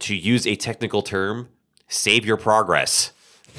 [0.00, 1.48] to use a technical term,
[1.88, 3.12] save your progress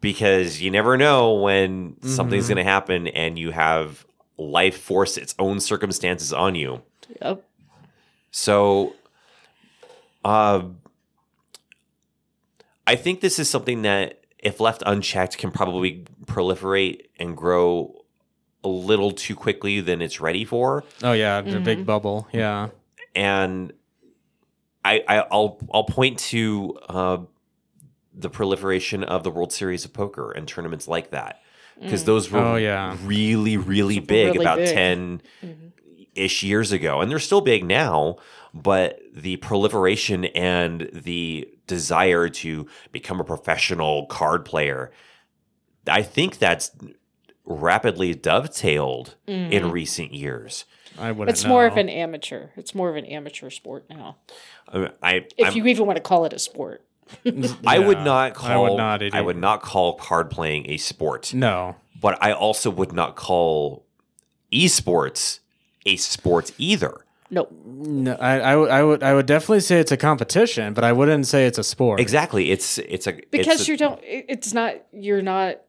[0.00, 2.48] because you never know when something's Mhm.
[2.48, 4.06] going to happen and you have
[4.36, 6.82] life force its own circumstances on you.
[7.20, 7.42] Yep.
[8.30, 8.94] So,
[10.24, 10.62] uh,
[12.86, 17.94] I think this is something that, if left unchecked, can probably proliferate and grow
[18.62, 20.84] a little too quickly than it's ready for.
[21.02, 22.28] Oh yeah, the big bubble.
[22.32, 22.68] Yeah.
[23.14, 23.72] And
[24.88, 27.18] I, I I'll I'll point to uh,
[28.14, 31.40] the proliferation of the World Series of Poker and tournaments like that
[31.80, 32.96] because those were Oh, yeah.
[33.04, 34.74] really really big really about big.
[34.74, 35.72] 10 Mhm.
[36.14, 38.16] ish years ago and they're still big now
[38.52, 44.90] but the proliferation and the desire to become a professional card player
[45.86, 46.72] i think that's
[47.44, 50.64] rapidly dovetailed in recent years
[50.98, 51.30] I wouldn't.
[51.36, 52.48] It's more of an amateur.
[52.56, 54.16] It's more of an amateur sport now.
[54.72, 56.84] I, I If I'm- you even want to call it a sport.
[57.66, 59.14] I would not call I would not.
[59.14, 61.76] I would not call card playing a sport No.
[61.98, 63.86] but I also would not call
[64.52, 65.40] esports
[65.86, 67.04] a sport either.
[67.30, 67.48] No.
[67.64, 70.92] No, I, I, would- I would I would definitely say it's a competition, but I
[70.92, 71.98] wouldn't say it's a sport.
[72.00, 72.50] Exactly.
[72.50, 75.60] It's it's a because it's a- you don't it's not you're not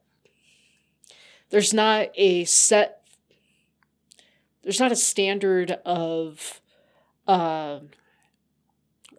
[1.51, 2.98] there's not a set
[4.69, 6.61] there's not a standard of
[7.27, 7.89] um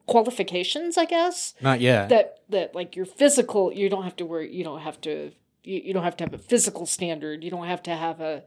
[0.06, 2.08] qualifications i guess Not yet.
[2.10, 5.32] that that like your physical you don't have to worry you don't have to
[5.64, 7.44] you, you don't have to have a physical standard.
[7.44, 8.44] You don't have to have a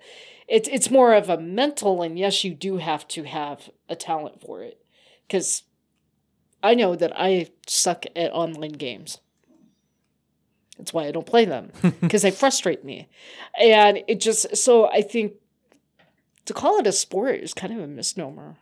[0.48, 4.42] it's it's more of a mental and yes you do have to have a talent
[4.42, 4.84] for it.
[5.28, 5.64] Because
[6.64, 9.20] i know that i suck at online games.
[10.80, 13.10] That's why i don't play them because they frustrate me.
[13.60, 15.34] And it just so i think
[16.46, 18.58] to call it a sport is kind of a misnomer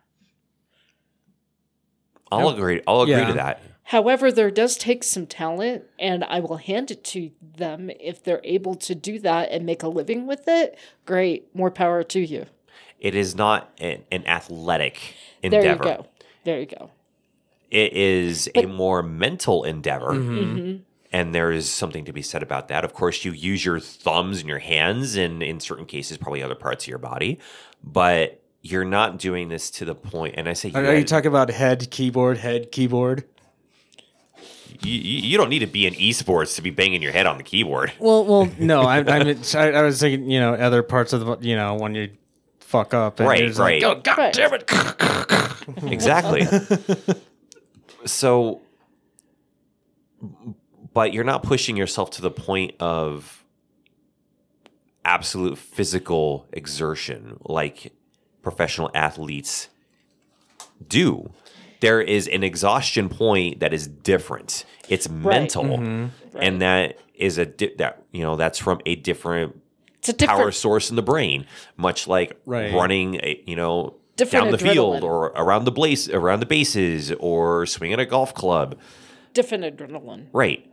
[2.32, 2.56] I'll Yep.
[2.58, 2.82] agree.
[2.88, 3.28] I'll agree Yeah.
[3.28, 3.62] to that.
[3.84, 8.40] However, there does take some talent, and I will hand it to them if they're
[8.46, 10.78] able to do that and make a living with it.
[11.06, 12.46] Great, more power to you.
[13.00, 15.84] It is not an, an athletic endeavor.
[15.84, 16.06] There you go.
[16.46, 16.92] There you go.
[17.70, 20.14] It is a more mental endeavor.
[20.14, 20.54] Mhm.
[20.60, 20.76] hmm
[21.14, 22.86] And there is something to be said about that.
[22.86, 26.56] Of course, you use your thumbs and your hands, and in certain cases, probably other
[26.56, 27.38] parts of your body.
[27.84, 30.36] But you're not doing this to the point.
[30.38, 33.26] And I say, Are, are you talking about head keyboard, head keyboard?
[34.84, 37.38] you, you, you don't need to be in esports to be banging your head on
[37.38, 37.92] the keyboard.
[38.00, 38.82] Well, well, no.
[38.84, 41.76] I, I, mean, I, I was thinking, you know, other parts of the, you know,
[41.76, 42.10] when you
[42.62, 43.84] fuck up, and Right, you're like, right.
[43.84, 44.34] oh god Right.
[44.34, 45.92] damn it!
[45.92, 46.48] exactly.
[48.06, 48.62] so,
[50.94, 53.44] but you're not pushing yourself to the point of
[55.04, 57.92] absolute physical exertion like
[58.42, 59.70] professional athletes
[60.88, 61.32] do.
[61.80, 64.66] There is an exhaustion point that is different.
[64.90, 66.10] It's mental, Mhm.
[66.34, 66.44] Right.
[66.44, 69.60] and that is a di- that you know that's from a different
[70.00, 71.46] It's a power different source in the brain,
[71.78, 72.74] much like Right.
[72.74, 77.12] running, a, you know, Different down the field or around the place, around the bases,
[77.20, 78.78] or swinging a golf club.
[79.34, 80.26] different adrenaline.
[80.34, 80.66] Right.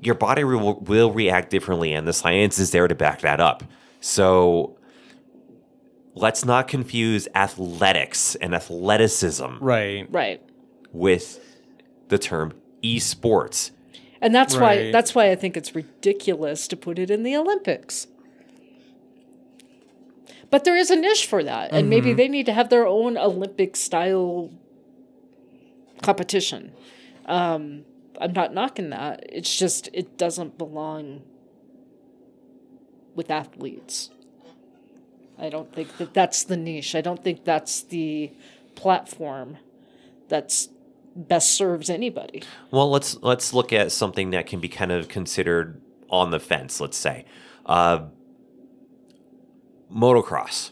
[0.00, 3.64] Your body will, will react differently, and the science is there to back that up.
[4.00, 4.76] So
[6.14, 10.06] let's not confuse athletics and athleticism Right.
[10.10, 10.42] Right.
[10.92, 11.40] with
[12.08, 13.70] the term esports.
[14.20, 18.06] And that's why that's why I think it's ridiculous to put it in the Olympics.
[20.50, 22.16] But there is a niche for that, and maybe Mm-hmm.
[22.16, 24.50] they need to have their own Olympic style
[26.02, 26.72] competition.
[27.26, 27.84] Um,
[28.20, 29.24] I'm not knocking that.
[29.28, 31.22] It's just it doesn't belong
[33.14, 34.10] with athletes.
[35.38, 36.94] I don't think that that's the niche.
[36.94, 38.32] I don't think that's the
[38.74, 39.58] platform
[40.28, 40.68] that's
[41.14, 42.42] best serves anybody.
[42.70, 46.80] Well, let's let's look at something that can be kind of considered on the fence.
[46.80, 47.24] Let's say,
[47.64, 48.06] uh,
[49.92, 50.70] motocross.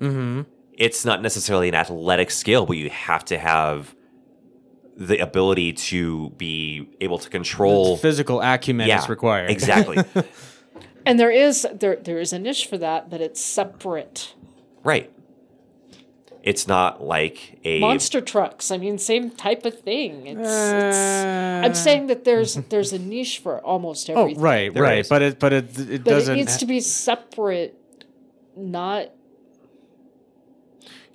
[0.00, 0.42] Mm-hmm.
[0.72, 3.94] It's not necessarily an athletic skill, but you have to have
[5.00, 7.96] the ability to be able to control.
[7.96, 9.50] Physical acumen yeah, is required.
[9.50, 9.98] exactly.
[11.06, 14.34] And there is there there is a niche for that, but it's separate.
[14.84, 15.10] right.
[16.42, 18.70] It's not like a Monster trucks.
[18.70, 20.26] I mean, same type of thing.
[20.26, 24.20] It's, it's Uh, I'm saying that there's there's a niche for almost everything.
[24.20, 24.42] Oh, everything.
[24.42, 24.98] right, There right.
[24.98, 25.08] is.
[25.08, 26.34] But it, but it, it But doesn't.
[26.34, 27.74] it needs to be separate.
[28.56, 29.04] Not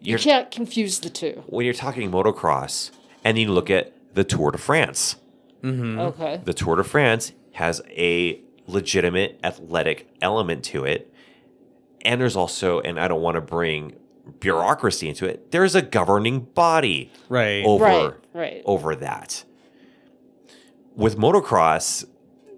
[0.02, 1.44] you You're, can't confuse the two.
[1.48, 2.90] when you're talking motocross,
[3.26, 5.18] and you look at the Tour de France.
[5.62, 6.00] Mm-hmm.
[6.00, 6.42] Okay.
[6.46, 11.12] The Tour de France has a legitimate athletic element to it.
[12.04, 13.96] And there's also, and I don't want to bring
[14.40, 17.64] bureaucracy into it, there's a governing body right.
[17.66, 18.14] over Right.
[18.34, 18.62] Right.
[18.66, 19.44] over that.
[20.96, 22.06] With motocross,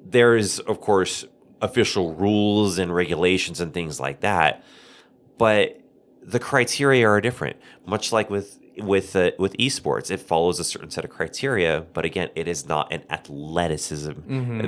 [0.06, 1.26] there's of course
[1.62, 4.64] official rules and regulations and things like that,
[5.38, 5.80] but
[6.22, 7.58] the criteria are different.
[7.86, 12.06] Much like with with uh, with esports, it follows a certain set of criteria, but
[12.06, 14.12] again, it is not an athleticism,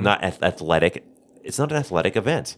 [0.02, 1.04] not ath- athletic.
[1.42, 2.56] It's not an athletic event.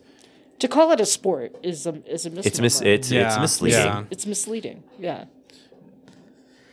[0.59, 2.47] To call it a sport is a is a misnomer.
[2.47, 3.79] It's mis- it's it's misleading.
[3.81, 4.05] yeah.
[4.11, 4.83] it's misleading.
[4.99, 5.25] Yeah.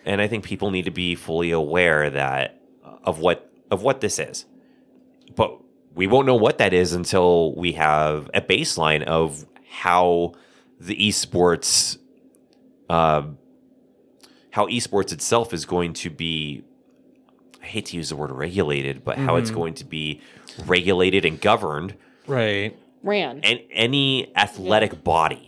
[0.06, 2.62] and I think people need to be fully aware that
[3.04, 4.46] of what of what this is.
[5.36, 5.60] But
[5.94, 10.34] we won't know what that is until we have a baseline of how
[10.80, 11.98] the esports,
[12.90, 13.24] uh,
[14.60, 16.66] how esports itself is going to be.
[17.64, 19.60] I hate to use the word regulated, but how it's mm-hmm.
[19.60, 20.20] going to be
[20.66, 21.95] regulated and governed
[22.28, 22.78] Right.
[23.01, 23.39] Ran.
[23.43, 25.47] and any athletic body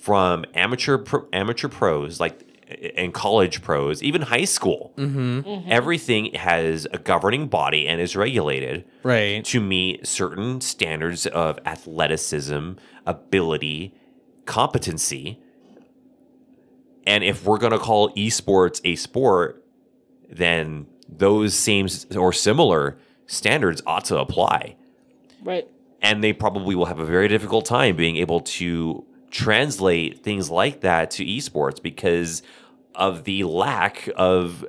[0.00, 2.40] from amateur pro, amateur pros like
[2.96, 5.40] and college pros even high school mm-hmm.
[5.40, 5.70] Mm-hmm.
[5.70, 9.44] everything has a governing body and is regulated Right.
[9.44, 12.72] to meet certain standards of athleticism
[13.06, 13.94] ability
[14.46, 15.38] competency
[17.08, 19.64] and if we're going to call esports a sport
[20.28, 21.86] then those same
[22.16, 22.96] or similar
[23.26, 24.76] standards ought to apply
[25.42, 25.66] Right.
[26.02, 30.80] and they probably will have a very difficult time being able to translate things like
[30.80, 32.42] that to esports because
[32.94, 34.64] of the lack of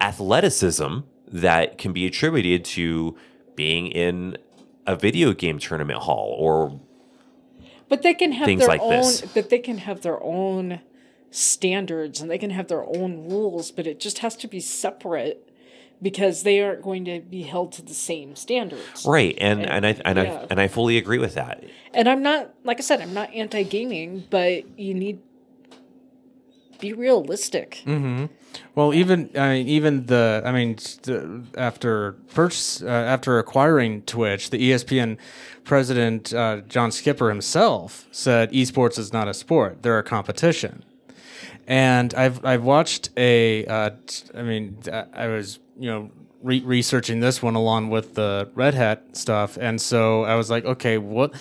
[0.00, 3.16] athleticism that can be attributed to
[3.56, 4.36] being in
[4.86, 6.78] a video game tournament hall or
[7.88, 8.90] But they can have Things their like own.
[8.90, 9.22] this.
[9.22, 10.80] But they can have their own
[11.34, 13.70] standards and they can have their own rules.
[13.70, 15.50] But it just has to be separate
[16.02, 19.06] because they aren't going to be held to the same standards.
[19.06, 20.22] right and and I and yeah.
[20.22, 21.64] I and I fully agree with that
[21.94, 25.20] And I'm not, like I said, I'm not anti gaming, but you need
[26.80, 27.82] be realistic.
[27.86, 28.26] Mm-hmm.
[28.74, 30.76] Well, even I mean, even the I mean,
[31.56, 35.16] after purchase uh, after acquiring Twitch, the ESPN
[35.64, 40.84] president uh, John Skipper himself said esports is not a sport; they're a competition.
[41.66, 43.90] And I've I've watched a uh,
[44.34, 44.78] I mean
[45.12, 46.10] I was you know
[46.42, 50.64] re- researching this one along with the Red Hat stuff, and so I was like,
[50.64, 51.34] okay, what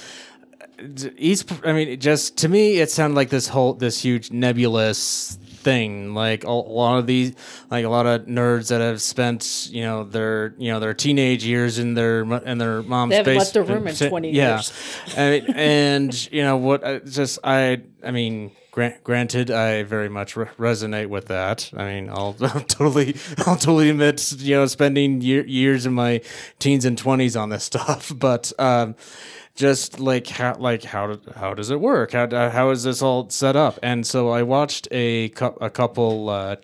[1.17, 6.13] East, I mean, just to me, it sounded like this whole this huge nebulous thing.
[6.13, 7.33] Like a, a lot of these,
[7.69, 11.45] like a lot of nerds that have spent, you know, their you know their teenage
[11.45, 14.55] years in their in their mom's They haven't left their room in 20 yeah.
[14.55, 14.73] years.
[15.15, 16.85] and, and you know what?
[16.85, 18.51] I just I I mean.
[18.73, 21.69] Grant, granted, I very much re- resonate with that.
[21.77, 23.15] I mean, I'll, I'll totally,
[23.45, 26.21] I'll totally admit, you know, spending year, years in my
[26.57, 28.11] teens and twenties on this stuff.
[28.15, 28.95] But um,
[29.53, 32.13] just like how like how how does it work?
[32.13, 33.77] How how is this all set up?
[33.83, 36.55] And so I watched a cou- a couple uh,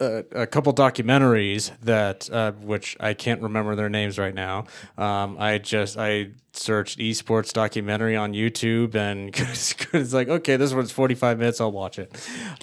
[0.00, 4.66] a, a couple documentaries that uh, which I can't remember their names right now.
[4.96, 9.28] Um, I just I searched esports documentary on YouTube and
[9.94, 11.60] it's like okay, this one's forty five minutes.
[11.60, 12.12] I'll watch it.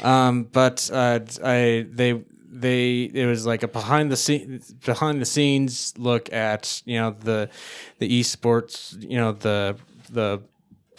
[0.03, 2.23] Um, but uh, I they
[2.55, 7.15] they it was like a behind the scene behind the scenes look at you know
[7.19, 7.49] the
[7.99, 9.77] the esports you know the
[10.09, 10.41] the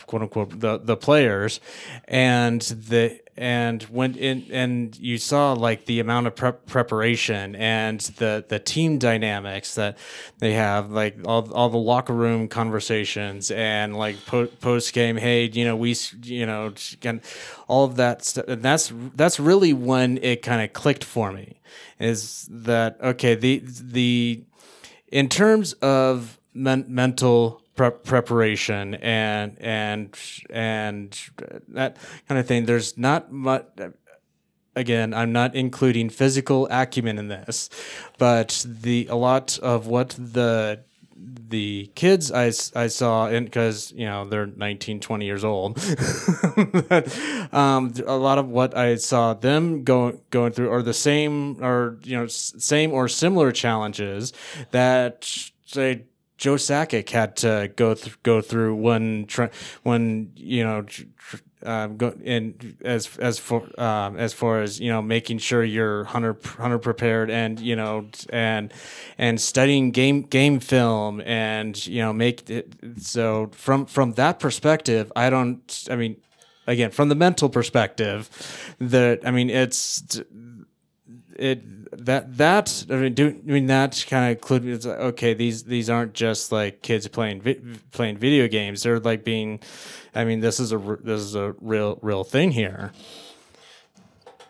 [0.07, 1.61] quote unquote the the players
[2.07, 8.01] and the and went in and you saw like the amount of prep preparation and
[8.19, 9.99] the the team dynamics that
[10.39, 15.45] they have like all, all the locker room conversations and like po- post game hey
[15.53, 16.73] you know we you know
[17.03, 17.21] and
[17.69, 21.61] all of that stuff and that's that's really when it kind of clicked for me
[21.99, 24.43] is that okay the the
[25.09, 30.19] in terms of men- mental prep preparation and and
[30.51, 31.21] and
[31.69, 31.99] that
[32.29, 32.65] kind of thing.
[32.65, 33.67] There's not much.
[34.75, 37.71] Again, I'm not including physical acumen in this,
[38.19, 40.81] but the a lot of what the
[41.49, 45.79] the kids I, I saw because you know they're 19 20 years old
[47.53, 51.99] um, a lot of what i saw them going going through are the same or
[52.03, 54.33] you know same or similar challenges
[54.73, 55.25] that
[55.65, 56.05] say
[56.37, 59.27] Joe Sakic had to go th- go through when
[59.83, 60.85] when you know
[61.63, 66.05] um, go in as as for um, as far as you know making sure you're
[66.05, 68.73] hundred hundred prepared and you know and
[69.19, 75.11] and studying game game film and you know make it so from from that perspective
[75.17, 76.17] I don't I mean
[76.67, 78.29] again from the mental perspective
[78.79, 80.21] that I mean it's
[81.39, 81.63] it
[82.05, 86.15] that that I mean, I mean that kind of include like, okay these these aren't
[86.15, 87.61] just like kids playing vi-
[87.93, 88.83] playing video games.
[88.83, 89.61] They're like being
[90.15, 92.93] I mean this is a this is a real real thing here.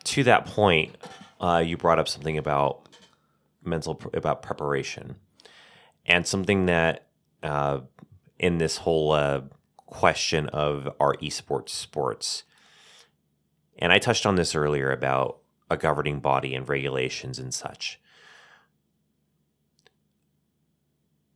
[0.05, 0.97] To that point,
[1.40, 2.88] uh, you brought up something about
[3.64, 5.16] mental about preparation,
[6.07, 7.07] and something that
[7.42, 7.80] uh,
[8.38, 9.42] in this whole uh,
[9.86, 12.44] question of our esports sports,
[13.78, 15.38] and I touched on this earlier about
[15.70, 18.00] a governing body and regulations and such.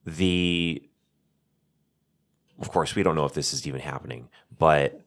[0.04, 0.82] The
[2.60, 5.00] of course, we don't know if this is even happening, but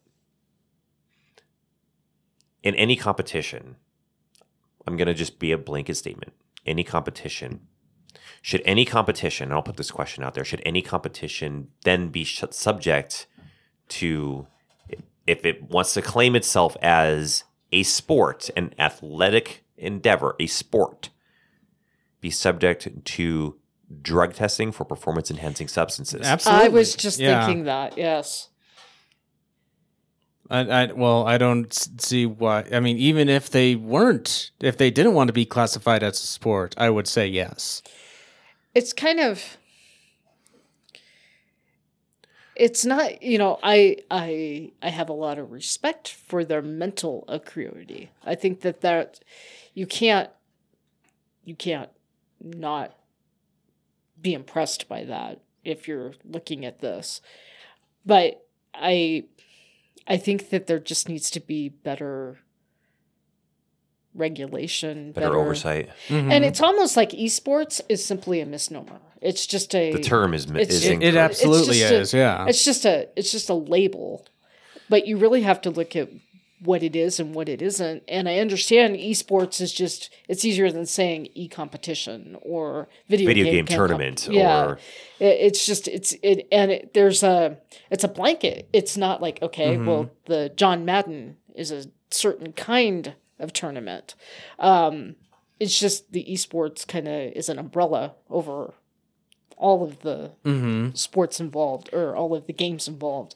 [2.64, 3.76] in any competition,
[4.88, 6.34] I'm going to just be a blanket statement.
[6.66, 7.62] Any competition,
[8.42, 13.28] should any competition, I'll put this question out there, should any competition then be subject
[13.90, 14.48] to,
[15.28, 17.44] if it wants to claim itself as
[17.74, 21.10] a sport, an athletic endeavor, a sport,
[22.22, 23.58] be subject to
[24.02, 26.22] drug testing for performance enhancing substances?
[26.26, 26.66] Absolutely.
[26.66, 27.46] I was just Yeah.
[27.46, 28.50] thinking that, yes.
[30.50, 32.66] I, I well, I don't see why.
[32.72, 36.28] I mean, even if they weren't, if they didn't want to be classified as a
[36.28, 37.82] sport, I would say yes.
[38.76, 39.58] It's kind of
[42.56, 47.24] it's not you know i i i have a lot of respect for their mental
[47.28, 49.20] acuity i think that that
[49.74, 50.30] you can't
[51.44, 51.90] you can't
[52.42, 52.96] not
[54.22, 57.22] be impressed by that if you're looking at this
[58.06, 59.24] but i
[60.08, 62.40] i think that there just needs to be better
[64.16, 65.90] regulation Better oversight.
[66.08, 66.32] Mm-hmm.
[66.32, 70.46] and it's almost like esports is simply a misnomer it's just a The term is,
[70.46, 71.16] It's- is it- it, incorrect.
[71.16, 72.14] it absolutely just a- is.
[72.14, 72.46] yeah.
[72.48, 74.26] it's just a it's just a label
[74.90, 76.10] but you really have to look at
[76.64, 80.72] what it is and what it isn't and i understand esports is just it's easier
[80.72, 84.80] than saying e-competition or video, video game, game comp- tournament yeah or
[85.20, 87.58] It- it's just it's it and it, there's a
[87.92, 89.86] it's a blanket it's not like okay Mm-hmm.
[89.88, 94.16] well the john madden is a certain kind of tournament
[94.60, 95.16] um
[95.60, 98.74] it's just the esports kind of is an umbrella over
[99.58, 100.94] all of the mm-hmm.
[100.94, 103.36] sports involved or all of the games involved.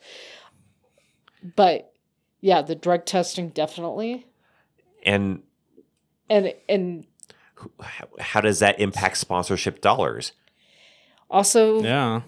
[1.56, 1.94] But
[2.42, 4.26] yeah, the drug testing definitely.
[5.04, 5.42] and
[6.30, 7.06] And and
[7.82, 10.34] how, how does that impact sponsorship dollars?
[11.30, 12.22] also Yeah.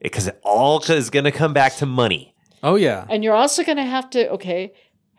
[0.00, 2.34] Because it all is going to come back to money.
[2.62, 3.06] Oh yeah.
[3.08, 4.72] and you're also going to have to okay,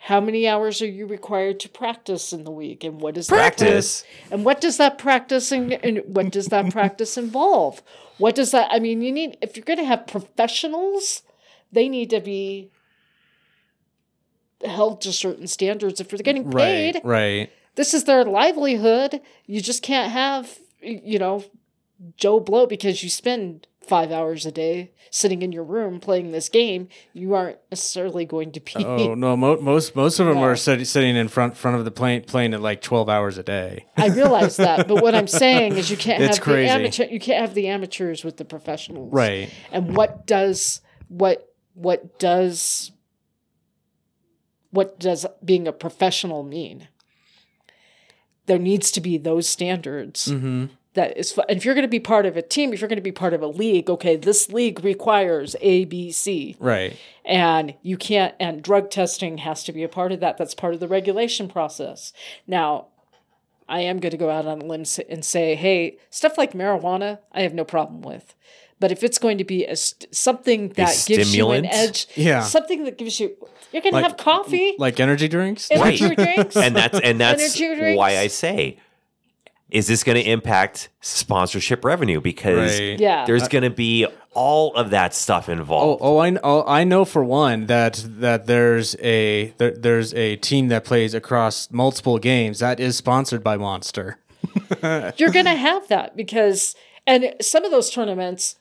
[0.08, 3.36] how many hours are you required to practice in the week and what is that
[3.36, 4.04] Practice.
[4.30, 7.82] and what does that practicing and what does that practice involve?
[8.18, 11.24] What does that I mean, you need if you're going to have professionals,
[11.72, 12.70] they need to be
[14.66, 16.96] held to certain standards if they're getting paid.
[16.96, 17.06] Right.
[17.06, 17.52] Right.
[17.76, 19.22] this is their livelihood.
[19.46, 21.46] You just can't have, you know,
[22.18, 26.50] Joe Blow because you spend five hours a day sitting in your room playing this
[26.50, 26.88] game.
[27.14, 28.74] You aren't necessarily going to be.
[28.78, 30.44] Oh no, mo- most most of them No.
[30.44, 33.44] are sit- sitting in front front of the plane playing at like twelve hours a
[33.44, 33.86] day.
[33.98, 36.68] I realize that, but what I'm saying is you can't It's have crazy.
[36.68, 37.04] the amateur.
[37.06, 39.50] You can't have the amateurs with the professionals, Right.
[39.72, 42.92] And what does what what does
[44.72, 46.88] what does being a professional mean?
[48.46, 50.66] There needs to be those standards Mm-hmm.
[50.94, 51.32] That is.
[51.32, 53.02] fu- And if you're going to be part of a team, if you're going to
[53.02, 56.96] be part of a league, okay, this league requires A, B, C, Right.
[57.26, 58.36] and you can't.
[58.40, 60.38] And drug testing has to be a part of that.
[60.38, 62.14] That's part of the regulation process.
[62.48, 62.88] Now,
[63.68, 67.20] I am going to go out on a limb and say, hey, stuff like marijuana,
[67.32, 68.36] I have no problem with.
[68.80, 72.42] But if it's going to be a st- something that gives you an edge, Yeah.
[72.44, 73.36] something that gives you,
[73.72, 75.70] you're going to have coffee, Like energy drinks.
[75.72, 76.18] energy Right.
[76.18, 78.78] drinks, and that's and that's why I say,
[79.74, 82.22] is this going to impact sponsorship revenue?
[82.22, 83.00] Because Right.
[83.00, 84.06] yeah, there's going to be
[84.36, 86.02] all of that stuff Oh, involved.
[86.04, 90.68] oh, I, oh, I know for one that that there's a there, there's a team
[90.70, 94.20] that plays across multiple games that is sponsored by Monster.
[95.18, 96.76] you're going to have that because,
[97.08, 98.58] and some of those tournaments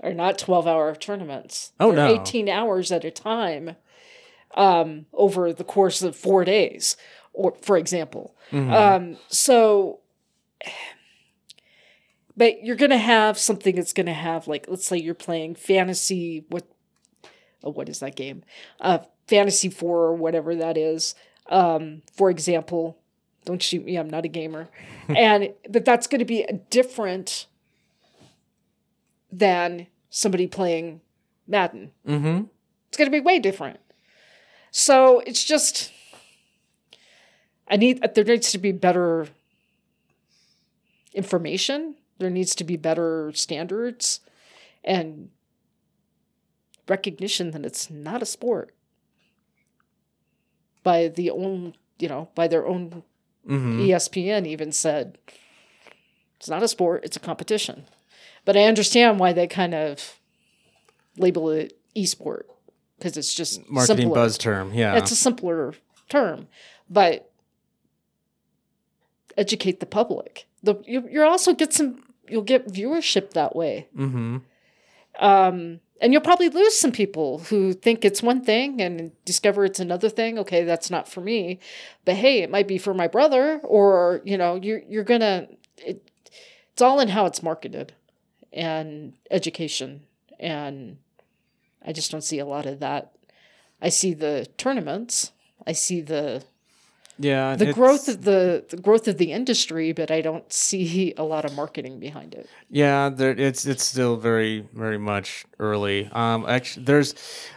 [0.00, 1.72] are not 12 hour tournaments.
[1.80, 2.20] Oh, They're no.
[2.22, 3.76] 18 hours at a time
[4.54, 6.96] um, over the course of four days,
[7.32, 8.34] or for example.
[8.50, 8.72] Mm-hmm.
[8.72, 10.00] Um, so,
[12.36, 15.54] but you're going to have something that's going to have, like, let's say you're playing
[15.54, 16.66] fantasy, what,
[17.62, 18.42] oh, what is that game?
[18.80, 18.98] Uh,
[19.28, 21.14] fantasy 4 or whatever that is.
[21.48, 22.98] Um, for example,
[23.44, 24.68] don't shoot me, I'm not a gamer.
[25.08, 27.46] and but that's going to be different
[29.30, 31.00] than somebody playing
[31.46, 31.90] Madden.
[32.06, 32.44] Mm-hmm.
[32.88, 33.80] It's going to be way different.
[34.70, 35.92] So it's just,
[37.68, 39.28] I need, there needs to be better
[41.14, 41.96] information.
[42.18, 44.20] There needs to be better standards
[44.84, 45.30] and
[46.88, 48.74] recognition that it's not a sport
[50.82, 53.02] by the own, you know, by their own
[53.48, 53.80] Mm-hmm.
[53.80, 55.18] ESPN even said
[56.36, 57.86] it's not a sport, it's a competition.
[58.44, 60.20] But I understand why they kind of
[61.16, 62.42] label it esport
[62.98, 64.14] because it's just Marketing simpler.
[64.14, 64.72] buzz term.
[64.72, 64.94] Yeah.
[64.94, 65.74] It's a simpler
[66.08, 66.48] term,
[66.88, 67.30] but
[69.36, 70.46] educate the public.
[70.62, 73.88] The you you also get some you'll get viewership that way.
[73.96, 74.38] mm-hmm.
[75.18, 79.78] Um, and you'll probably lose some people who think it's one thing and discover it's
[79.78, 80.38] another thing.
[80.38, 81.60] Okay, that's not for me,
[82.04, 85.48] but hey, it might be for my brother, or you know, you're you're gonna.
[85.78, 86.10] It,
[86.72, 87.92] it's all in how it's marketed,
[88.52, 90.02] and education,
[90.40, 90.96] and
[91.84, 93.12] I just don't see a lot of that.
[93.80, 95.32] I see the tournaments.
[95.66, 96.42] I see the
[97.22, 97.56] Yeah.
[97.56, 101.44] the growth of the, the growth of the industry, but I don't see a lot
[101.44, 102.48] of marketing behind it.
[102.68, 106.08] Yeah, there, it's it's still very very much early.
[106.12, 107.14] Um, actually, there's,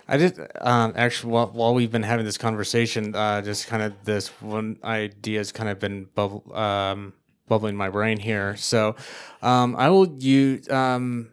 [0.07, 3.93] I did um actually while, while we've been having this conversation, uh, just kind of
[4.03, 7.13] this one idea has kind of been bubble um
[7.47, 8.55] bubbling my brain here.
[8.55, 8.95] So,
[9.41, 11.32] um, I will use um.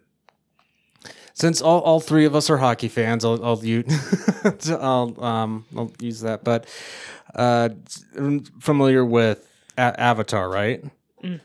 [1.35, 3.85] Since all, all three of us are hockey fans, I'll I'll, use,
[4.71, 6.45] I'll um I'll use that.
[6.45, 6.67] But
[7.35, 7.71] uh,
[8.61, 9.47] familiar with
[9.79, 10.85] a- Avatar, right?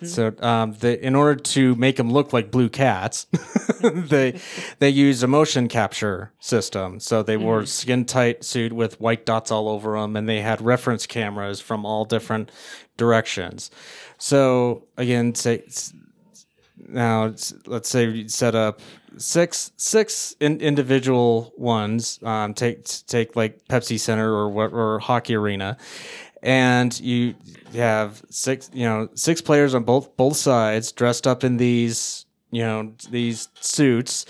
[0.01, 3.27] So um, they, in order to make them look like blue cats,
[3.81, 4.39] they
[4.79, 6.99] they use a motion capture system.
[6.99, 10.63] So they wore skin tight suit with white dots all over them, and they had
[10.63, 12.51] reference cameras from all different
[12.97, 13.69] directions.
[14.17, 15.63] So again, say
[16.87, 17.33] now
[17.65, 18.81] let's say you set up
[19.17, 22.19] six six in, individual ones.
[22.23, 25.77] Um, take take like Pepsi Center or what or hockey arena,
[26.41, 27.35] and you
[27.73, 32.61] have six you know six players on both both sides dressed up in these you
[32.61, 34.25] know these suits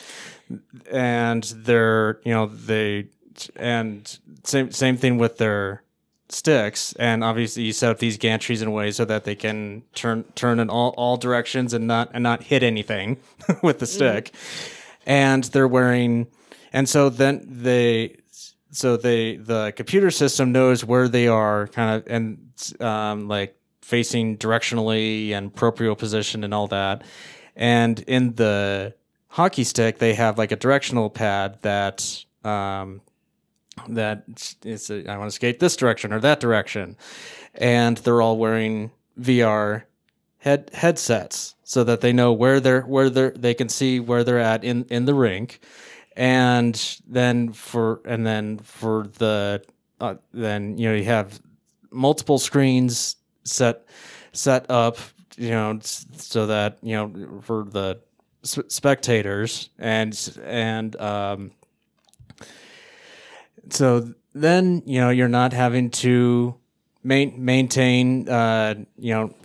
[0.92, 3.08] and they're you know they
[3.56, 5.84] and same same thing with their
[6.30, 9.82] sticks and obviously you set up these gantries in a way so that they can
[9.94, 13.18] turn turn in all, all directions and not and not hit anything
[13.64, 14.34] with the stick.
[15.06, 16.28] And they're wearing
[16.74, 18.18] and so then they
[18.72, 24.38] so they the computer system knows where they are kind of and um, like facing
[24.38, 27.04] directionally and proprio position and all that.
[27.56, 28.94] And in the
[29.30, 33.02] hockey stick they have like a directional pad that um,
[33.90, 36.98] that is a, I want to skate this direction or that direction.
[37.56, 39.84] And they're all wearing VR
[40.40, 44.40] head headsets so that they know where they're where they're they can see where they're
[44.40, 45.60] at in in the rink.
[46.16, 49.64] And then for and then for the
[50.00, 51.40] uh, then you know you have
[51.92, 53.86] multiple screens set
[54.34, 54.98] set up
[55.38, 58.00] you know so that you know for the
[58.42, 61.52] spectators, and and um,
[63.70, 66.56] so then you know you're not having to
[67.04, 69.36] main, maintain uh, you know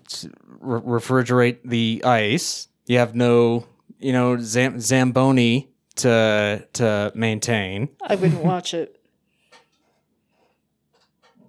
[0.60, 2.68] re- refrigerate the ice.
[2.86, 3.66] You have no
[3.98, 7.88] you know zam- zamboni to to maintain.
[8.02, 8.98] I wouldn't watch it.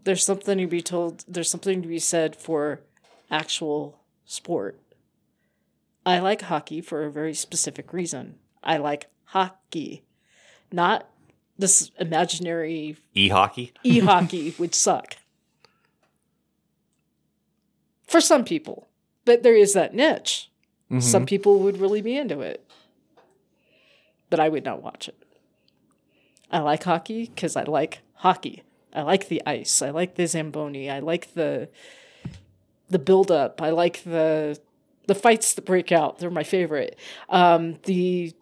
[0.04, 1.24] There's something to be told.
[1.28, 2.82] There's something to be said for
[3.32, 4.80] actual sport.
[6.06, 8.36] I like hockey for a very specific reason.
[8.62, 10.04] I like hockey,
[10.72, 11.10] not
[11.64, 13.72] this imaginary E hockey.
[13.84, 15.16] e hockey would suck.
[18.06, 18.90] For some people,
[19.24, 20.52] but there is that niche.
[20.92, 21.00] Mm-hmm.
[21.00, 22.70] Some people would really be into it,
[24.30, 25.16] but I would not watch it.
[26.52, 28.64] I like hockey because I like hockey.
[28.94, 29.82] I like the ice.
[29.82, 30.90] I like the zamboni.
[30.90, 31.70] I like the
[32.90, 33.62] the build up.
[33.62, 34.60] I like the
[35.08, 36.20] the fights that break out.
[36.20, 37.00] They're my favorite.
[37.30, 38.34] Um, the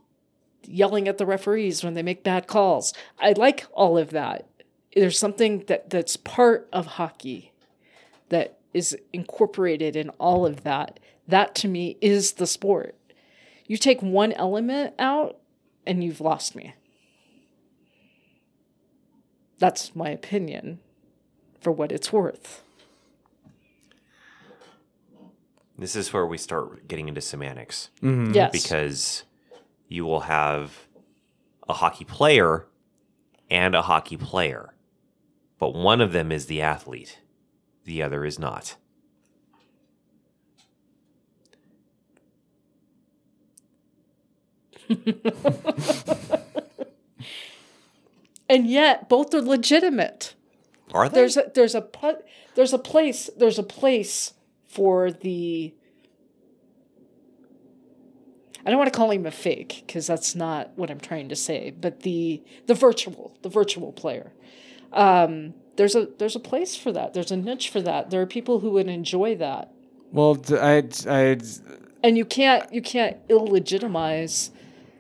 [0.66, 2.94] yelling at the referees when they make bad calls.
[3.20, 4.48] I like all of that.
[4.96, 7.54] There's something that that's part of hockey
[8.30, 11.00] that is incorporated in all of that.
[11.28, 12.96] That to me is the sport.
[13.66, 15.38] You take one element out
[15.86, 16.74] and you've lost me.
[19.60, 20.80] That's my opinion
[21.62, 22.64] for what it's worth.
[25.78, 28.34] This is where we start getting into semantics mm-hmm.
[28.34, 28.52] Yes.
[28.52, 29.24] because
[29.92, 30.88] you will have
[31.68, 32.66] a hockey player
[33.50, 34.74] and a hockey player,
[35.60, 37.20] but one of them is the athlete,
[37.84, 38.78] the other is not.
[48.50, 50.36] and yet both are legitimate.
[50.94, 51.16] Are they?
[51.16, 51.86] There's a there's a
[52.56, 54.34] there's a place there's a place
[54.66, 55.74] for the
[58.66, 61.36] I don't want to call him a fake because that's not what I'm trying to
[61.36, 64.32] say, but the the virtual the virtual player.
[64.94, 67.14] Um, there's a there's a place for that.
[67.14, 68.10] There's a niche for that.
[68.12, 69.72] There are people who would enjoy that,
[70.12, 71.38] Well, I I
[72.04, 74.52] and you can't you can't illegitimize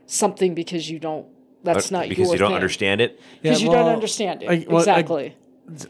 [0.06, 1.28] something because you don't.
[1.64, 2.56] That's Uh, not because your you don't thing.
[2.56, 3.20] understand it.
[3.42, 5.36] because Yeah, you don't understand it I- well, I- exactly.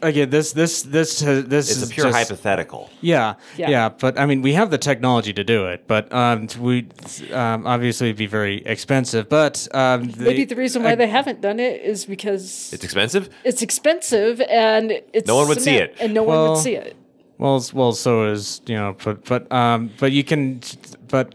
[0.00, 2.90] Again this this this this It's is a pure just, hypothetical.
[3.00, 3.70] Yeah, Yeah.
[3.70, 6.86] yeah, but I mean, we have the technology to do it, but um, we
[7.32, 9.28] um, obviously it'd be very expensive.
[9.28, 13.28] But um, they, Maybe the reason why they haven't done it is because It's expensive.
[13.44, 15.96] it's expensive and it's No one would see it.
[16.00, 16.96] and no one Well, would see it.
[17.38, 20.60] well, well, so is you know, but but um, but you can,
[21.08, 21.34] but.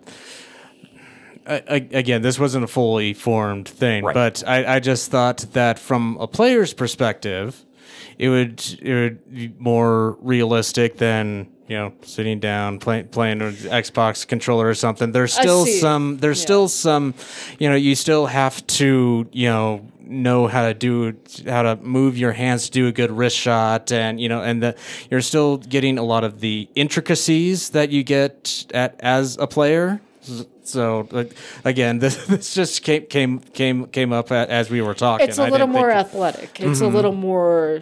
[1.50, 4.14] I, I- again, this wasn't a fully formed thing, Right.
[4.14, 7.66] but I, I just thought that from a player's perspective,
[8.18, 13.54] it would it would be more realistic than you know sitting down playing playing an
[13.54, 15.12] Xbox controller or something.
[15.12, 16.46] There's still some there's Yeah.
[16.46, 17.14] still some
[17.60, 21.16] you know you still have to you know know how to do
[21.46, 24.64] how to move your hands to do a good wrist shot and you know and
[24.64, 24.76] the,
[25.12, 30.00] you're still getting a lot of the intricacies that you get at as a player
[30.64, 31.34] so like,
[31.66, 35.44] again this, this just came came came came up as we were talking It's a
[35.44, 36.60] little didn't more athletic.
[36.60, 36.96] It's a mm-hmm.
[36.96, 37.82] little more.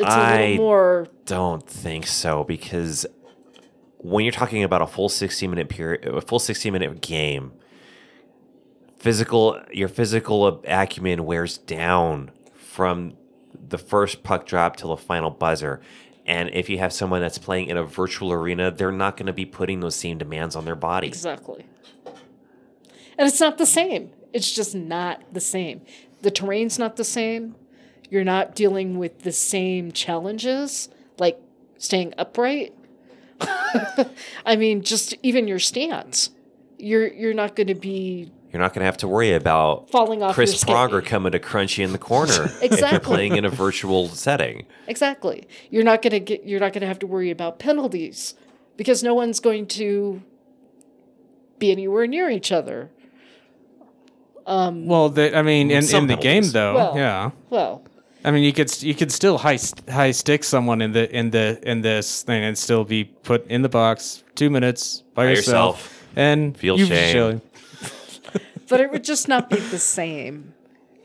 [0.00, 1.06] It's a I- little more.
[1.26, 3.06] Don't think so because
[3.98, 7.52] when you're talking about a full 60 minute period, a full 60 minute game,
[8.98, 13.14] physical your physical acumen wears down from
[13.68, 15.80] the first puck drop till the final buzzer.
[16.26, 19.32] And if you have someone that's playing in a virtual arena, they're not going to
[19.32, 21.08] be putting those same demands on their body.
[21.08, 21.64] Exactly.
[23.18, 24.10] And it's not the same.
[24.32, 25.82] It's just not the same.
[26.22, 27.56] The terrain's not the same.
[28.10, 30.88] You're not dealing with the same challenges,
[31.18, 31.40] like
[31.78, 32.74] staying upright.
[34.44, 36.30] I mean, just even your stance.
[36.78, 40.22] You're you're not going to be You're not going to have to worry about falling
[40.22, 41.06] off Chris your Pronger skate.
[41.10, 42.98] coming to crunch you in the corner if you're Exactly.
[43.14, 44.66] playing in a virtual setting.
[44.88, 45.46] Exactly.
[45.70, 48.34] You're not going to get you're not going to have to worry about penalties
[48.76, 50.22] because no one's going to
[51.58, 52.90] be anywhere near each other.
[54.46, 57.84] Um, well they, I mean in, in the game though Well- yeah Well,
[58.24, 59.58] I mean, you could you could still high
[59.88, 63.62] high stick someone in the in the in this thing and still be put in
[63.62, 66.06] the box two minutes by, By yourself, yourself.
[66.16, 67.12] and Feel you shame.
[67.12, 67.40] chilling.
[68.68, 70.54] but it would just not be the same.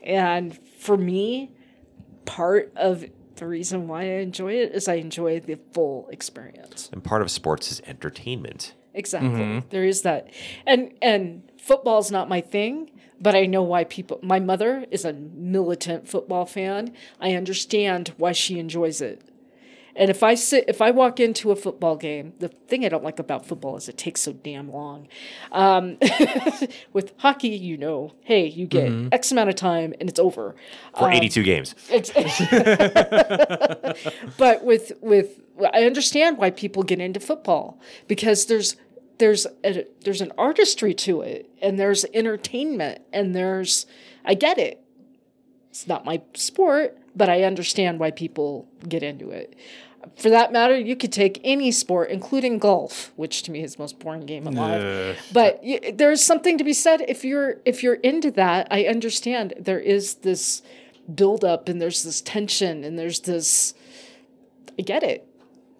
[0.04, 1.50] And for me,
[2.26, 3.04] part of
[3.36, 6.88] the reason why I enjoy it is I enjoy the full experience.
[6.92, 8.74] And part of sports is entertainment.
[8.94, 9.30] Exactly.
[9.30, 9.68] Mm-hmm.
[9.70, 10.30] There is that.
[10.66, 12.90] And and football's not my thing,
[13.20, 16.92] but I know why people my mother is a militant football fan.
[17.20, 19.22] I understand why she enjoys it.
[19.96, 23.02] And if I sit, if I walk into a football game, the thing I don't
[23.02, 25.08] like about football is it takes so damn long.
[25.52, 25.96] Um,
[26.92, 30.54] with hockey, you know, hey, you get X amount of time and it's over.
[30.98, 31.74] For 82 games.
[31.88, 32.10] It's,
[34.36, 35.40] but with with
[35.72, 38.76] I understand why people get into football because there's
[39.18, 43.86] there's a, there's an artistry to it and there's entertainment and there's
[44.24, 44.82] I get it.
[45.70, 49.54] It's not my sport, but I understand why people get into it.
[50.16, 53.82] For that matter, you could take any sport, including golf, which to me is the
[53.82, 55.18] most boring game alive.
[55.32, 58.68] But y- there's something to be said if you're if you're into that.
[58.70, 60.62] I understand there is this
[61.12, 63.74] build up and there's this tension and there's this.
[64.78, 65.26] I get it.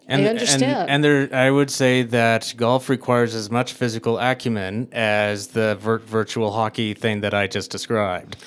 [0.07, 0.63] And, I understand.
[0.63, 5.75] And, and there, I would say that golf requires as much physical acumen as the
[5.75, 8.37] vir- virtual hockey thing that I just described.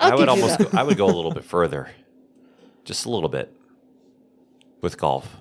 [0.00, 1.88] I'll I would almost, go, I would go a little bit further.
[2.84, 3.54] Just a little bit
[4.80, 5.36] with golf.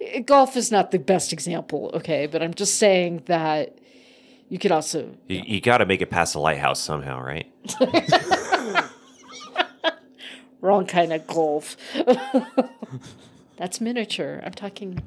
[0.00, 3.76] Eh, golf is not the best example, okay, but I'm just saying that
[4.48, 7.52] you could also You, you got to make it past the lighthouse somehow, right?
[10.60, 11.76] wrong kind of golf.
[13.58, 14.40] That's miniature.
[14.44, 15.02] I'm talking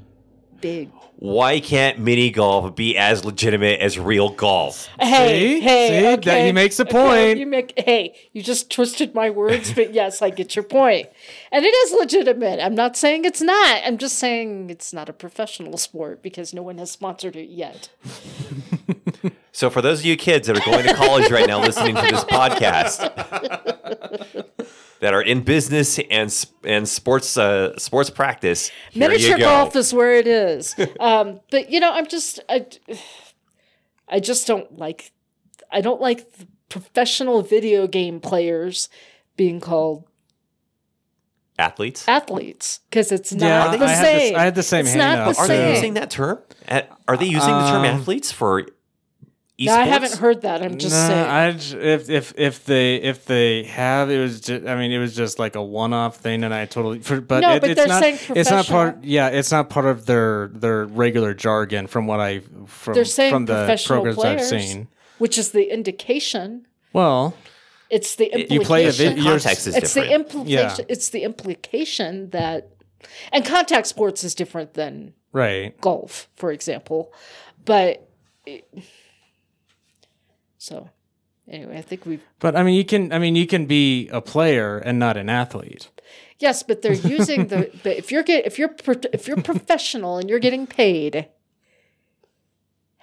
[0.59, 0.89] big.
[1.15, 4.87] Why can't mini golf be as legitimate as real golf?
[4.99, 5.61] Hey, See?
[5.61, 6.21] hey, See?
[6.29, 7.39] That- he makes a Okay, point.
[7.39, 11.07] You make hey, you just twisted my words, but yes, I get your point.
[11.51, 12.59] And it is legitimate.
[12.59, 13.81] I'm not saying it's not.
[13.85, 17.89] I'm just saying it's not a professional sport because no one has sponsored it yet.
[19.53, 22.01] So, for those of you kids that are going to college right now listening to
[22.03, 23.11] this podcast,
[25.01, 30.13] that are in business and and sports uh, sports practice, here Miniature golf is where
[30.13, 30.75] it is.
[30.99, 32.65] um, but you know, I'm just I,
[34.07, 35.11] I just don't like
[35.71, 38.87] I don't like the professional video game players
[39.35, 40.05] being called
[41.59, 42.07] athletes.
[42.07, 44.35] athletes because it's not Yeah, the I had this- same.
[44.35, 46.39] I had the same It's hang not up, the Are they using that term?
[47.07, 48.65] Are they using the term Um, athletes for
[49.61, 49.65] esports?
[49.67, 50.61] No, I haven't heard that.
[50.63, 51.27] I'm just Nah, saying.
[51.29, 54.97] I j- if if if they if they have it was just I mean it
[54.99, 57.69] was just like a one off thing and I totally for, but, No, it, but
[57.71, 61.33] it's they're not saying it's not part yeah it's not part of their their regular
[61.33, 64.87] jargon from what I from They're saying from the programs players, I've seen.
[65.17, 66.65] which is the indication.
[66.93, 67.33] Well,
[67.89, 68.53] It's the implication.
[68.53, 70.47] you play a vid- The you're- context is it's the implication.
[70.47, 70.75] Yeah.
[70.89, 72.69] It's the implication that,
[73.31, 75.79] and contact sports is different than right.
[75.81, 77.11] golf, for example.
[77.65, 78.07] But
[78.45, 78.67] it-
[80.61, 80.89] so
[81.49, 84.21] anyway, I think we've But I mean you can I mean you can be a
[84.21, 85.89] player and not an athlete.
[86.37, 87.71] yes, but they're using the.
[87.83, 91.27] But if you're get if you're pro- if you're professional and you're getting paid,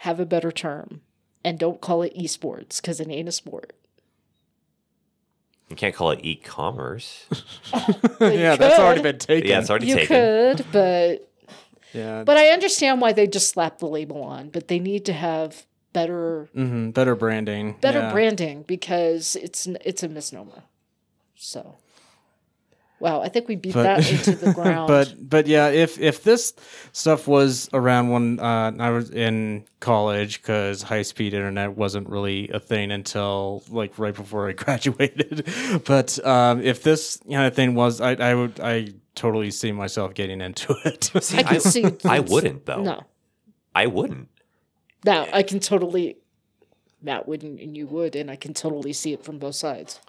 [0.07, 1.01] have a better term,
[1.45, 3.73] and don't call it esports because it ain't a sport.
[5.69, 7.27] You can't call it e-commerce.
[8.21, 9.51] yeah, that's already been taken.
[9.51, 10.07] yeah, it's already You taken.
[10.57, 11.29] could, but
[11.93, 12.23] yeah.
[12.25, 14.49] but I understand why they just slap the label on.
[14.51, 17.77] But they need to have better hmm better branding.
[17.81, 18.13] better yeah.
[18.13, 20.65] branding because it's it's a misnomer.
[21.41, 21.77] So,
[22.99, 24.89] wow, I think we beat that into the ground.
[24.89, 26.53] but but yeah, if if this
[26.93, 32.49] stuff was around when uh, I was in college, because high speed internet wasn't really
[32.49, 35.47] a thing until like right before I graduated.
[35.85, 40.15] but um, if this kind of thing was, I I would I totally see myself
[40.15, 41.11] getting into it.
[41.35, 41.97] I can see.
[42.05, 42.83] I wouldn't though.
[42.83, 43.05] No,
[43.75, 44.29] I wouldn't.
[45.05, 46.17] Now I can totally.
[47.01, 50.01] Matt wouldn't, and you would, and I can totally see it from both sides.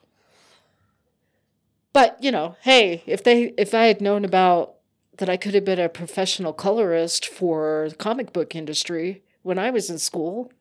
[1.93, 4.75] But you know, hey, if they if I had known about
[5.17, 9.69] that, I could have been a professional colorist for the comic book industry when I
[9.71, 10.51] was in school.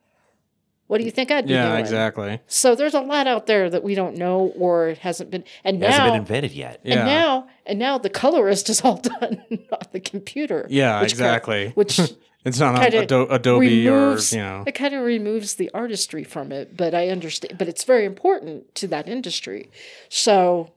[0.87, 1.81] What do you think I'd be yeah, doing?
[1.81, 2.41] exactly.
[2.47, 5.45] So there's a lot out there that we don't know or hasn't been.
[5.63, 6.81] And It hasn't now, been invented yet.
[6.83, 6.95] Yeah.
[6.95, 10.67] and now, and now the colorist is all done on the computer.
[10.71, 11.73] Yeah, which kind- exactly.
[11.75, 12.01] which
[12.45, 14.65] It's not on Ado- Adobe removes, or you know.
[14.67, 16.77] it kind of removes the artistry from it.
[16.77, 17.59] But I understand.
[17.59, 19.71] But it's very important to that industry.
[20.09, 20.73] So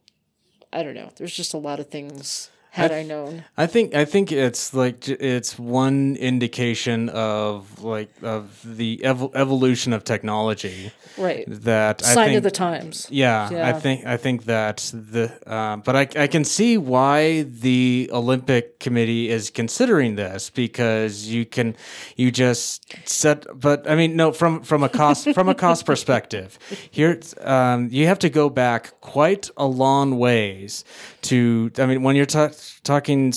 [0.73, 1.11] I don't know.
[1.15, 2.49] There's just a lot of things.
[2.73, 8.61] Had I known, I think I think it's like it's one indication of like of
[8.63, 11.43] the evo- evolution of technology right?
[11.47, 13.07] that I Sign think of the times.
[13.09, 18.09] Yeah, I think I think that the um, but I I can see why the
[18.13, 21.75] Olympic Committee is considering this because you can
[22.15, 26.57] you just set but I mean no from from a cost from a cost perspective
[26.89, 30.85] here um, you have to go back quite a long ways
[31.23, 32.51] to I mean when you're ta-
[32.83, 33.33] talking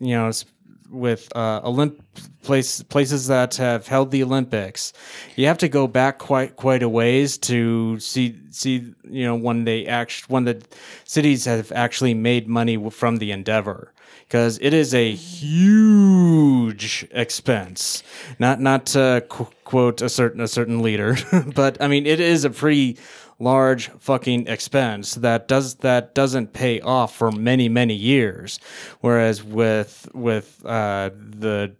[0.00, 0.52] you know sp-
[0.90, 1.98] with uh, Olymp
[2.42, 4.92] place places that have held the Olympics,
[5.34, 9.64] you have to go back quite quite a ways to see see you know when
[9.64, 10.62] they act when the
[11.04, 13.92] cities have actually made money from the endeavor
[14.28, 18.02] because it is a huge expense.
[18.38, 21.16] Not not to qu- quote a certain a certain leader,
[21.54, 22.98] but I mean it is a pretty
[23.38, 28.58] large fucking expense that does that doesn't pay off for many many years.
[29.00, 31.74] Whereas with with uh, the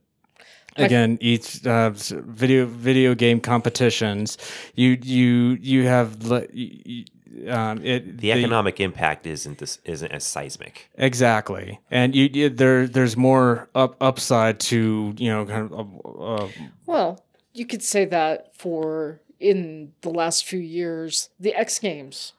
[0.76, 4.36] again each uh, video video game competitions
[4.74, 7.04] you you you have le- y- y-
[7.48, 10.88] um, it The economic impact isn't this isn't as seismic.
[10.96, 16.44] Exactly, and you, you there there's more up upside to you know kind of uh,
[16.44, 16.48] uh,
[16.86, 22.32] Well, you could say that for in the last few years, the X Games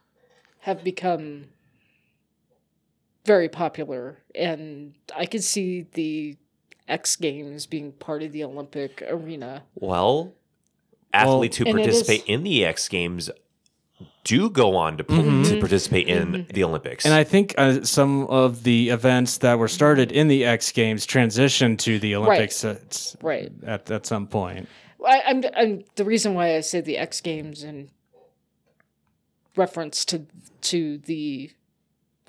[0.61, 1.45] have become
[3.25, 6.37] very popular, and I could see the
[6.87, 9.63] X Games being part of the Olympic arena.
[9.75, 10.33] Well,
[11.13, 13.29] athletes who And it is- participate in the X Games
[14.23, 15.59] do go on to, p- to mm-hmm.
[15.59, 16.53] participate in mm-hmm.
[16.53, 17.05] the Olympics.
[17.05, 21.07] and I think uh, some of the events that were started in the X Games
[21.07, 23.51] transitioned to the Olympics uh, at, Right.
[23.65, 24.67] at at some point.
[25.05, 27.89] I, I'm, I'm the reason why I say the X Games in
[29.55, 30.25] reference to
[30.61, 31.51] to the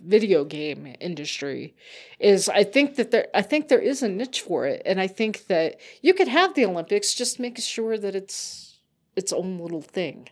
[0.03, 1.75] video game industry
[2.19, 5.07] is I think that there I think there is a niche for it, and I
[5.07, 8.79] think that you could have the Olympics, just make sure that it's
[9.17, 10.29] its own little thing.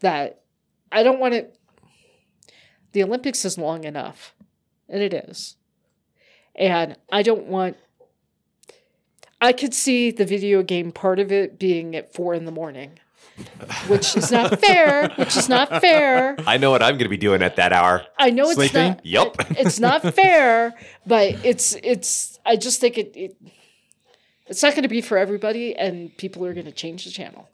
[0.00, 0.42] That
[0.92, 1.58] I don't want it.
[2.92, 4.34] The Olympics is long enough,
[4.88, 5.56] and it is,
[6.54, 7.76] and I don't want
[9.40, 12.98] I could see the video game part of it being at four in the morning,
[13.86, 15.10] which is not fair.
[15.16, 16.36] Which is not fair.
[16.46, 18.04] I know what I'm going to be doing at that hour.
[18.18, 18.88] I know it's Sleeping?
[18.88, 19.06] not.
[19.06, 19.36] Yup.
[19.50, 20.74] It's not fair,
[21.06, 22.38] but it's it's.
[22.44, 23.12] I just think it.
[23.16, 23.36] it
[24.46, 27.50] it's not going to be for everybody, and people are going to change the channel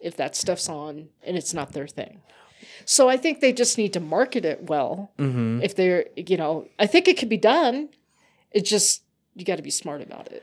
[0.00, 2.22] if that stuff's on and it's not their thing.
[2.84, 5.12] So I think they just need to market it well.
[5.18, 5.62] Mm-hmm.
[5.62, 7.90] If they're, you know, I think it could be done.
[8.50, 9.02] It just
[9.34, 10.42] you got to be smart about it.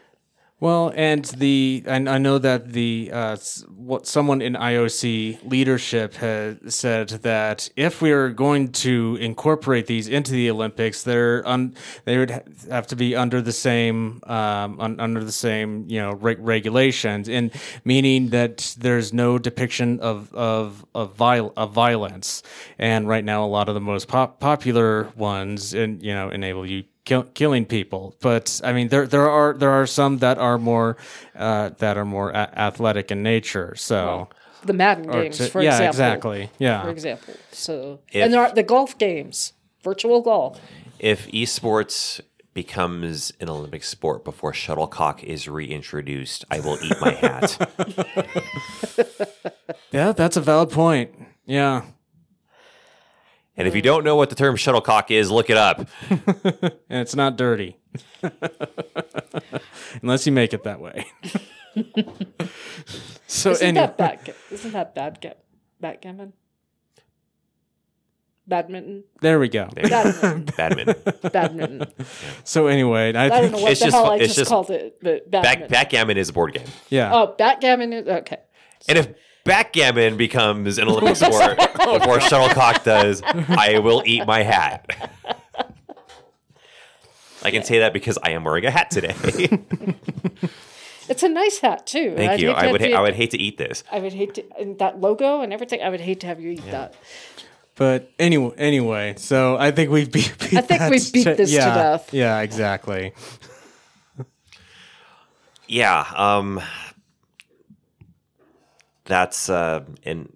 [0.60, 3.38] Well, and the I, I know that the uh,
[3.76, 10.08] what someone in IOC leadership has said that if we are going to incorporate these
[10.08, 12.42] into the Olympics, they're un, they would
[12.72, 17.30] have to be under the same um, un, under the same you know reg- regulations,
[17.30, 17.52] and
[17.86, 22.42] meaning that there's no depiction of of of, viol- of violence.
[22.80, 26.66] And right now, a lot of the most pop- popular ones, and you know, enable
[26.66, 28.14] you kill, killing people.
[28.22, 30.98] But I mean, there there are there are some that are more
[31.36, 33.74] uh, that are more a- athletic in nature.
[33.78, 34.28] So
[34.66, 35.88] The Madden games, to- for yeah, example.
[35.90, 36.84] exactly, yeah.
[36.84, 39.54] For example, so If- and there are the golf games,
[39.84, 40.60] virtual golf.
[41.00, 42.22] If esports
[42.54, 47.58] becomes an Olympic sport before shuttlecock is reintroduced, I will eat my hat.
[49.92, 51.12] Yeah, that's a valid point.
[51.46, 51.84] Yeah.
[53.58, 55.88] And if you don't know what the term shuttlecock is, look it up.
[56.90, 57.78] And it's not dirty.
[60.02, 61.06] Unless you make it that way.
[63.28, 64.30] so Isn't anyway, that back?
[64.52, 65.20] Isn't that bad?
[65.22, 65.34] Ga-
[65.82, 66.32] backgammon?
[68.48, 69.04] Badminton?
[69.20, 69.68] there we go.
[69.76, 70.46] Badminton.
[70.56, 70.96] Badminton.
[71.34, 71.94] badminton.
[72.46, 74.70] So anyway, I I don't know what It's the just hell I just, just- called
[74.70, 76.68] it, but Back, backgammon is a board game.
[76.90, 77.14] yeah.
[77.14, 78.38] oh, backgammon is okay.
[78.88, 79.14] And if
[79.48, 84.86] backgammon becomes an Olympic sport before shuttlecock does, I will eat my hat.
[87.44, 89.16] I can say that because I am wearing a hat today.
[91.10, 92.16] It's a nice hat too.
[92.18, 92.52] Thank I'd you.
[92.52, 93.84] I have would you- ha- I would hate to eat this.
[93.90, 95.82] I would hate to and that logo and everything.
[95.82, 96.96] I would hate to have you eat that.
[97.76, 100.36] But anyway, anyway, so I think we've beat.
[100.38, 102.14] beat I think that we've beat this to yeah, death.
[102.14, 103.14] Yeah, exactly.
[105.68, 106.62] Yeah, um
[109.08, 110.32] that's uh an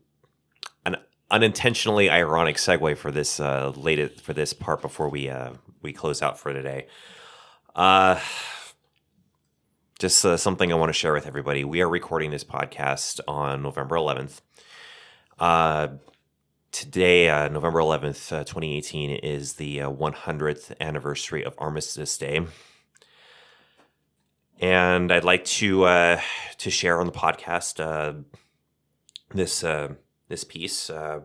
[0.85, 0.97] an
[1.29, 6.21] unintentionally ironic segue for this uh latest for this part before we uh we close
[6.21, 6.87] out for today.
[7.75, 8.19] Uh
[9.99, 11.63] just uh, something I want to share with everybody.
[11.63, 14.41] We are recording this podcast on November 11th.
[15.37, 15.89] Uh
[16.71, 22.45] today, uh, November 11th, uh, 2018 is the uh, 100th anniversary of Armistice Day
[24.61, 26.21] and I'd like to uh,
[26.59, 28.13] to share on the podcast uh,
[29.33, 29.93] this uh,
[30.27, 31.21] this piece uh,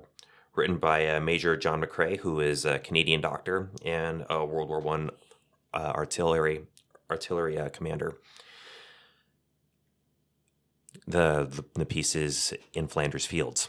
[0.54, 4.80] written by uh, Major John McCrae, who is a Canadian doctor and a World War
[4.80, 5.10] One
[5.74, 6.62] uh, artillery
[7.10, 8.16] artillery uh, commander.
[11.06, 13.68] The, the the piece is in Flanders Fields.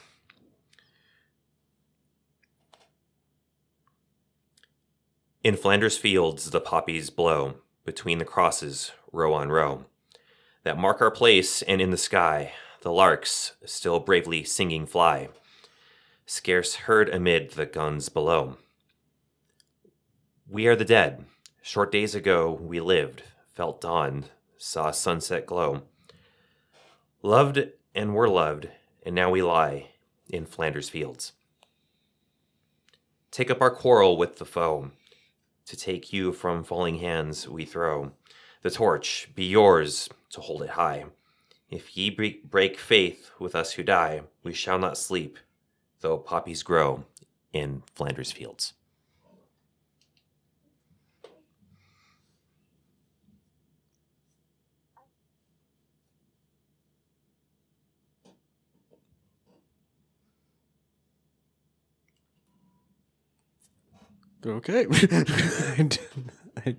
[5.43, 7.55] In Flanders Fields, the poppies blow
[7.85, 9.85] between the crosses, row on row,
[10.64, 12.51] that mark our place, and in the sky,
[12.88, 15.27] the larks still bravely singing fly,
[16.26, 18.55] scarce heard amid the guns below.
[20.47, 21.26] We are the dead.
[21.61, 23.23] Short days ago we lived,
[23.53, 24.27] felt dawn,
[24.57, 25.81] saw sunset glow.
[27.22, 28.69] Loved and were loved,
[29.05, 29.89] and now we lie
[30.30, 31.34] in Flanders fields.
[33.31, 34.91] Take up our quarrel with the foe.
[35.65, 38.14] To take you from falling hands we throw.
[38.61, 41.07] The torch be yours to hold it high.
[41.69, 45.38] If ye break faith with us who die, we shall not sleep,
[45.99, 47.03] though poppies grow
[47.52, 48.73] in Flanders fields.
[64.45, 64.85] Okay.
[66.65, 66.76] I,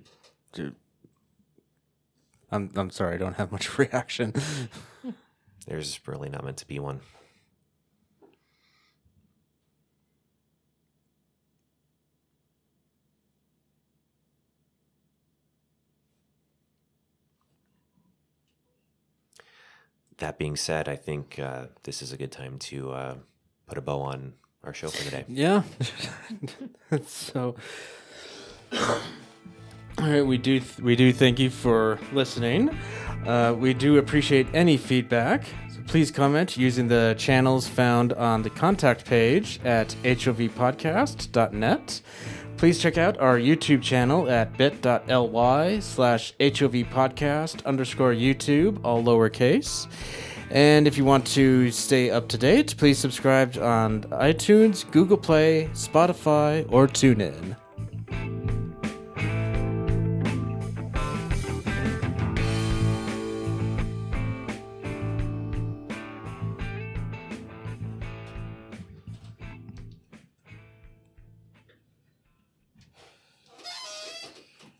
[2.51, 4.33] am I'm sorry, I don't have much reaction.
[5.67, 7.01] There's really not meant to be one.
[20.17, 23.15] That being said, I think uh, this is a good time to uh,
[23.67, 24.33] put a bow on
[24.65, 25.25] our show for the day.
[25.29, 25.63] Yeah.
[27.05, 27.55] so
[30.01, 32.69] all right, we do th- we do thank you for listening.
[33.25, 35.43] Uh, we do appreciate any feedback.
[35.69, 42.01] So please comment using the channels found on the contact page at hovpodcast.net.
[42.55, 49.87] Please check out our YouTube channel at bit.ly slash hovpodcast underscore YouTube, all lowercase.
[50.49, 55.69] And if you want to stay up to date, please subscribe on iTunes, Google Play,
[55.73, 57.55] Spotify, or TuneIn.